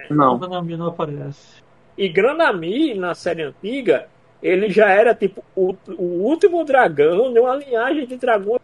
[0.09, 0.37] Não.
[0.39, 1.63] Granami não aparece.
[1.97, 4.07] E Granami na série antiga
[4.41, 8.61] ele já era tipo o, o último dragão de uma linhagem de dragões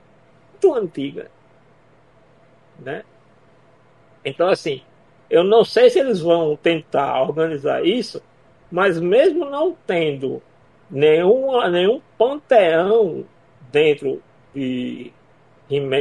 [0.51, 1.31] muito antiga.
[2.77, 3.03] Né?
[4.23, 4.81] Então, assim,
[5.29, 8.21] eu não sei se eles vão tentar organizar isso,
[8.71, 10.41] mas mesmo não tendo
[10.89, 13.25] nenhum, nenhum panteão
[13.71, 14.21] dentro
[14.55, 15.11] de,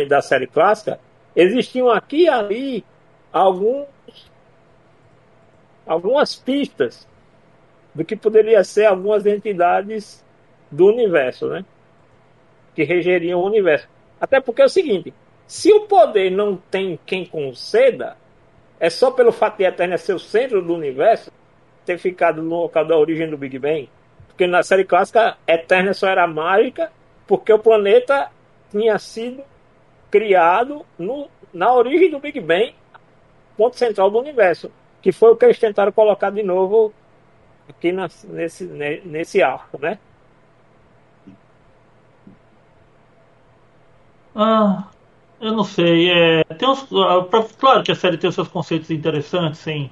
[0.08, 1.00] da série clássica,
[1.34, 2.84] existiam aqui e ali
[3.32, 3.86] alguns,
[5.86, 7.06] algumas pistas
[7.94, 10.24] do que poderia ser algumas entidades
[10.70, 11.64] do universo, né?
[12.74, 13.88] Que regeriam o universo.
[14.20, 15.12] Até porque é o seguinte:
[15.46, 18.16] se o poder não tem quem conceda,
[18.78, 21.32] é só pelo fato de Eterna ser o centro do universo
[21.84, 23.88] ter ficado no local da origem do Big Bang.
[24.28, 26.90] Porque na série clássica, Eterna só era mágica
[27.26, 28.30] porque o planeta
[28.70, 29.42] tinha sido
[30.10, 32.74] criado no, na origem do Big Bang,
[33.56, 34.70] ponto central do universo.
[35.02, 36.92] Que foi o que eles tentaram colocar de novo
[37.68, 39.98] aqui na, nesse, nesse arco, né?
[44.34, 44.88] Ah,
[45.40, 46.10] eu não sei.
[46.10, 47.26] É, tem uns, ah,
[47.58, 49.90] claro que a série tem os seus conceitos interessantes, tem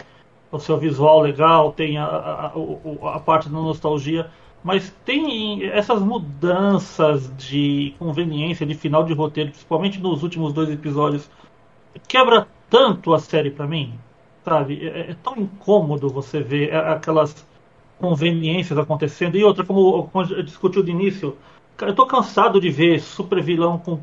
[0.50, 4.30] o seu visual legal, tem a, a, a, a parte da nostalgia,
[4.62, 11.30] mas tem essas mudanças de conveniência de final de roteiro, principalmente nos últimos dois episódios,
[12.06, 13.98] quebra tanto a série para mim,
[14.44, 14.86] sabe?
[14.86, 17.46] É, é, tão incômodo você ver aquelas
[17.98, 19.36] conveniências acontecendo.
[19.36, 21.36] E outra, como, como discutiu de início,
[21.80, 24.00] eu tô cansado de ver super vilão com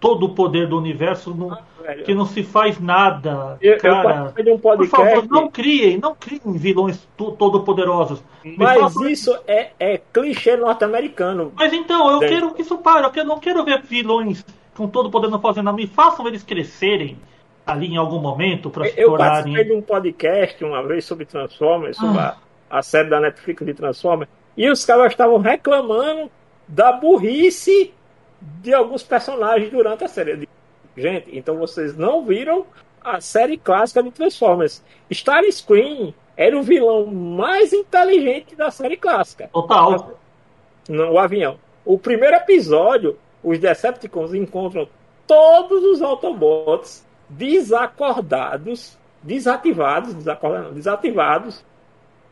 [0.00, 3.56] todo o poder do universo no, ah, que não se faz nada.
[3.60, 8.22] Eu, cara, eu um por favor, não criem, não criem vilões todo poderosos.
[8.56, 11.52] Mas isso é, é clichê norte-americano.
[11.56, 13.10] Mas então, eu quero que isso pare.
[13.18, 14.44] Eu não quero ver vilões
[14.76, 15.76] com todo o poder não fazendo nada.
[15.76, 17.18] Me façam eles crescerem
[17.66, 19.00] ali em algum momento para se.
[19.00, 22.36] Eu participei de um podcast uma vez sobre Transformers, sobre ah
[22.74, 26.28] a série da Netflix de Transformers, e os caras estavam reclamando
[26.66, 27.94] da burrice
[28.60, 30.48] de alguns personagens durante a série.
[30.96, 32.66] Gente, então vocês não viram
[33.02, 34.82] a série clássica de Transformers.
[35.10, 39.48] Starscream era o vilão mais inteligente da série clássica.
[39.52, 40.18] Total.
[40.88, 41.58] No, o avião.
[41.84, 44.88] O primeiro episódio, os Decepticons encontram
[45.26, 51.64] todos os Autobots desacordados, desativados, desacordados, desativados,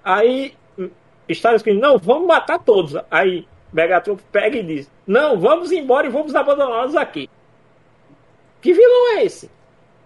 [0.04, 0.54] Aí
[1.28, 2.96] Starscream, não, vamos matar todos.
[3.10, 7.28] Aí Megatron pega e diz, não, vamos embora e vamos abandoná-los aqui.
[8.60, 9.50] Que vilão é esse?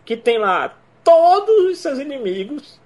[0.04, 2.80] Que tem lá todos os seus inimigos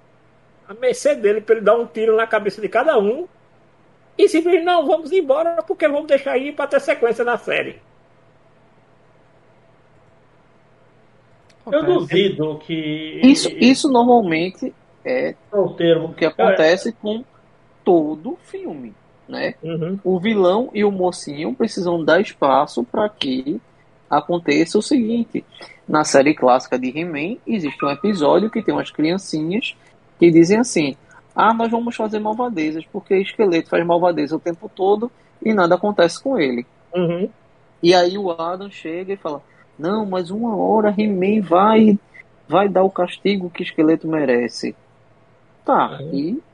[0.67, 3.27] a mercê dele para ele dar um tiro na cabeça de cada um
[4.17, 7.81] e simplesmente não, vamos embora porque vamos deixar aí para ter sequência na série.
[11.71, 13.21] Eu duvido que.
[13.23, 14.73] Isso, isso normalmente
[15.05, 16.91] é o termo que acontece é.
[16.91, 17.23] com
[17.83, 18.93] todo filme,
[19.31, 19.55] né?
[19.63, 19.97] Uhum.
[20.03, 23.59] O vilão e o mocinho precisam dar espaço para que
[24.09, 25.43] aconteça o seguinte:
[25.87, 29.75] na série clássica de He-Man existe um episódio que tem umas criancinhas
[30.19, 30.97] que dizem assim:
[31.33, 35.09] "Ah, nós vamos fazer malvadezas porque esqueleto faz malvadeza o tempo todo
[35.41, 36.65] e nada acontece com ele".
[36.93, 37.29] Uhum.
[37.81, 39.41] E aí o Adam chega e fala:
[39.79, 41.97] "Não, mas uma hora He-Man vai
[42.49, 44.75] vai dar o castigo que esqueleto merece".
[45.63, 46.09] Tá, uhum.
[46.13, 46.50] e.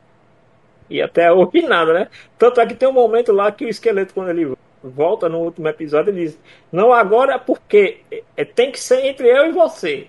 [0.90, 2.08] E até hoje nada, né?
[2.38, 4.54] Tanto é que tem um momento lá que o esqueleto, quando ele
[4.84, 6.40] volta no último episódio, ele diz:
[6.72, 8.00] Não, agora porque
[8.36, 10.08] é, tem que ser entre eu e você.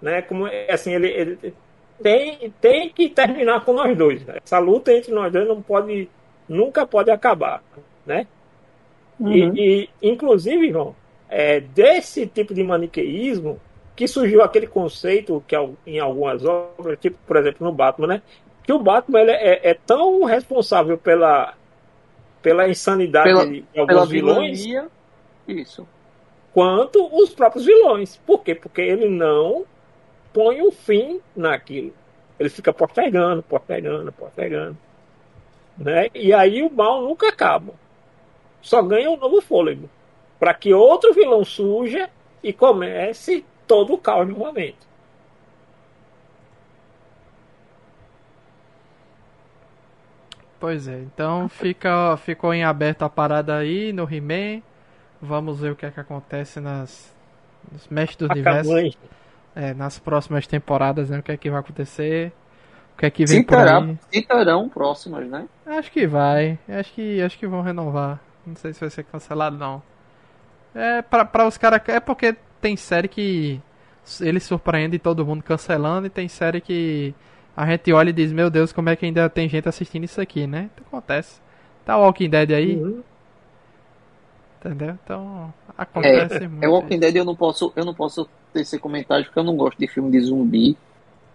[0.00, 0.22] Né?
[0.22, 1.54] Como é assim, ele, ele
[2.02, 4.24] tem, tem que terminar com nós dois.
[4.24, 4.38] Né?
[4.44, 6.08] Essa luta entre nós dois não pode,
[6.48, 7.62] nunca pode acabar,
[8.06, 8.26] né?
[9.18, 9.32] Uhum.
[9.54, 10.94] E, e, inclusive, João,
[11.28, 13.60] é, desse tipo de maniqueísmo
[13.94, 15.54] que surgiu aquele conceito que
[15.86, 18.22] em algumas obras, tipo, por exemplo, no Batman, né?
[18.70, 21.54] Que o Batman ele é, é tão responsável pela,
[22.40, 24.64] pela insanidade pela, de alguns vilões.
[25.48, 25.88] Isso.
[26.54, 28.16] Quanto os próprios vilões.
[28.18, 28.54] Por quê?
[28.54, 29.64] Porque ele não
[30.32, 31.92] põe um fim naquilo.
[32.38, 34.78] Ele fica postergando, postergando, postergando.
[35.76, 36.06] Né?
[36.14, 37.74] E aí o mal nunca acaba.
[38.62, 39.90] Só ganha um novo fôlego.
[40.38, 42.08] Para que outro vilão surja
[42.40, 44.78] e comece todo o caos novamente.
[50.60, 54.62] Pois é, então fica, ficou em aberto a parada aí no He-Man.
[55.20, 57.14] Vamos ver o que é que acontece nas
[57.72, 58.70] nos Mestres do Universo.
[59.54, 61.18] É, nas próximas temporadas, né?
[61.18, 62.32] O que é que vai acontecer?
[62.94, 63.98] O que é que vem se por terá, aí?
[64.10, 65.48] se terão próximas, né?
[65.66, 66.58] Acho que vai.
[66.68, 68.20] Acho que acho que vão renovar.
[68.46, 69.82] Não sei se vai ser cancelado não.
[70.74, 71.80] É pra, pra os caras.
[71.88, 73.60] É porque tem série que
[74.20, 77.14] ele surpreende todo mundo cancelando e tem série que
[77.56, 80.20] a gente olha e diz, meu Deus, como é que ainda tem gente assistindo isso
[80.20, 80.70] aqui, né?
[80.74, 81.40] Então, acontece.
[81.84, 82.76] Tá o Walking Dead aí.
[82.76, 83.02] Uhum.
[84.58, 84.98] Entendeu?
[85.04, 85.52] Então
[86.02, 86.64] É, acontece muito.
[86.64, 89.56] é Walking Dead eu não posso, eu não posso ter esse comentário porque eu não
[89.56, 90.76] gosto de filme de zumbi.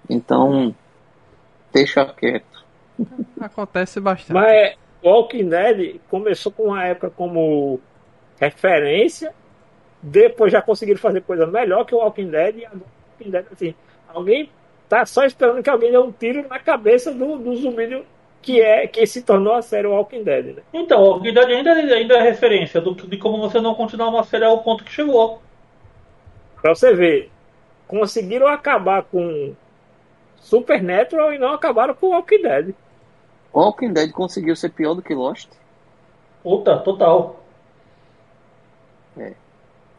[0.10, 0.76] Então,
[1.74, 2.64] deixa quieto.
[3.40, 4.34] Acontece bastante.
[4.34, 7.80] Mas Walking Dead começou com uma época como
[8.40, 9.34] referência,
[10.02, 13.46] depois já conseguiram fazer coisa melhor que o Walking Dead, e agora o Walking Dead,
[13.52, 13.76] assim,
[14.08, 14.50] alguém
[14.90, 18.04] tá só esperando que alguém dê um tiro na cabeça do, do zumbi
[18.42, 20.62] que é que se tornou a série Walking Dead, né?
[20.72, 24.24] Então, o Walking Dead ainda, ainda é referência do, de como você não continuar uma
[24.24, 25.42] série ao ponto que chegou.
[26.62, 27.32] Pra você ver,
[27.88, 29.56] conseguiram acabar com
[30.38, 32.76] Supernatural e não acabaram com Walking Dead.
[33.52, 35.50] Walking Dead conseguiu ser pior do que Lost?
[36.44, 37.44] Puta, total.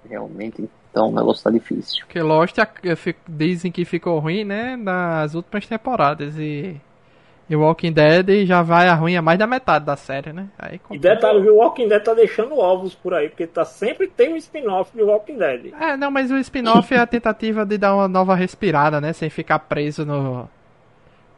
[0.09, 1.99] Realmente, então o negócio tá difícil.
[2.07, 4.77] Porque Lost eu fico- dizem que ficou ruim, né?
[4.77, 6.35] Nas últimas temporadas.
[6.39, 6.81] E.
[7.49, 10.49] E o Walking Dead já vai a ruim a mais da metade da série, né?
[10.59, 14.09] Aí E detalhe, viu, o Walking Dead tá deixando ovos por aí, porque tá, sempre
[14.09, 15.73] tem um spin-off de Walking Dead.
[15.81, 19.13] É, não, mas o spin-off é a tentativa de dar uma nova respirada, né?
[19.13, 20.49] Sem ficar preso no.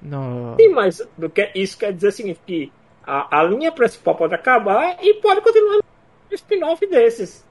[0.01, 0.55] No.
[0.59, 2.73] Sim, mas que- isso quer dizer o seguinte, que
[3.07, 7.45] a, a linha principal pode acabar e pode continuar um spin-off desses.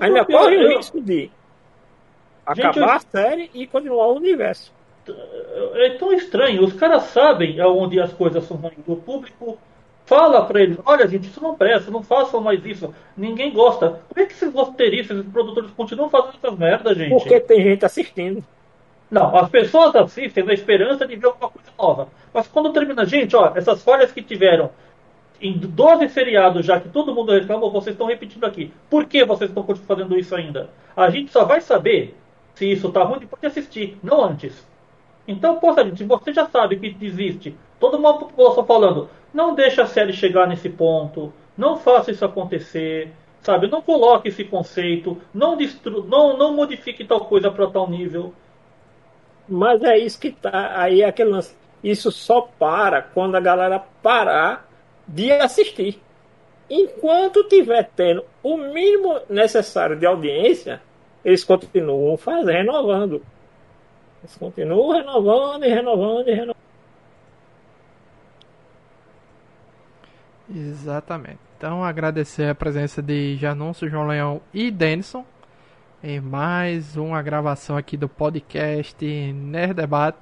[0.00, 1.30] Ainda corre o risco de
[2.44, 4.72] acabar eu- a série e continuar o universo.
[5.74, 6.64] É tão estranho.
[6.64, 8.74] Os caras sabem aonde as coisas são ruins.
[8.86, 9.58] O público
[10.06, 12.94] fala pra eles: olha, gente, isso não presta, não façam mais isso.
[13.16, 14.00] Ninguém gosta.
[14.08, 17.10] Por que, que esses roteiristas, esses produtores continuam fazendo essas merdas, gente?
[17.10, 18.42] Porque tem gente assistindo.
[19.10, 22.08] Não, as pessoas assistem na esperança de ver alguma coisa nova.
[22.32, 24.70] Mas quando termina, gente, ó, essas falhas que tiveram
[25.40, 28.72] em 12 seriados já que todo mundo reclamou, vocês estão repetindo aqui.
[28.88, 30.70] Por que vocês estão fazendo isso ainda?
[30.96, 32.16] A gente só vai saber
[32.54, 34.66] se isso tá ruim depois de assistir, não antes.
[35.26, 39.86] Então, poxa, gente, você já sabe que existe toda uma população falando, não deixa a
[39.86, 43.10] série chegar nesse ponto, não faça isso acontecer,
[43.40, 43.68] sabe?
[43.68, 48.32] Não coloque esse conceito, não, destru não, não modifique tal coisa para tal nível.
[49.48, 50.72] Mas é isso que tá.
[50.80, 51.54] Aí é aquele lance.
[51.82, 54.66] Isso só para quando a galera parar
[55.06, 56.00] de assistir.
[56.68, 60.80] Enquanto tiver tendo o mínimo necessário de audiência,
[61.24, 63.22] eles continuam fazendo, renovando.
[64.22, 66.64] Eles continuam renovando e renovando e renovando.
[70.54, 71.38] Exatamente.
[71.56, 75.24] Então, agradecer a presença de Janúncio, João Leão e Denison
[76.06, 79.02] em mais uma gravação aqui do podcast
[79.32, 80.18] Nerd Debate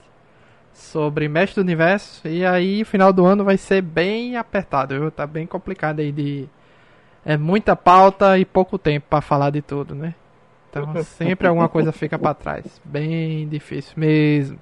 [0.72, 2.28] sobre Mestre do Universo.
[2.28, 5.10] E aí, final do ano vai ser bem apertado, viu?
[5.10, 6.48] Tá bem complicado aí de.
[7.24, 10.14] É muita pauta e pouco tempo para falar de tudo, né?
[10.73, 12.81] Então, sempre alguma coisa fica para trás.
[12.85, 14.59] Bem difícil mesmo.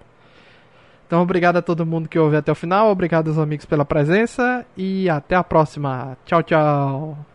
[1.07, 2.91] Então, obrigado a todo mundo que ouve até o final.
[2.91, 4.65] Obrigado aos amigos pela presença.
[4.77, 6.17] E até a próxima.
[6.25, 7.30] Tchau, tchau.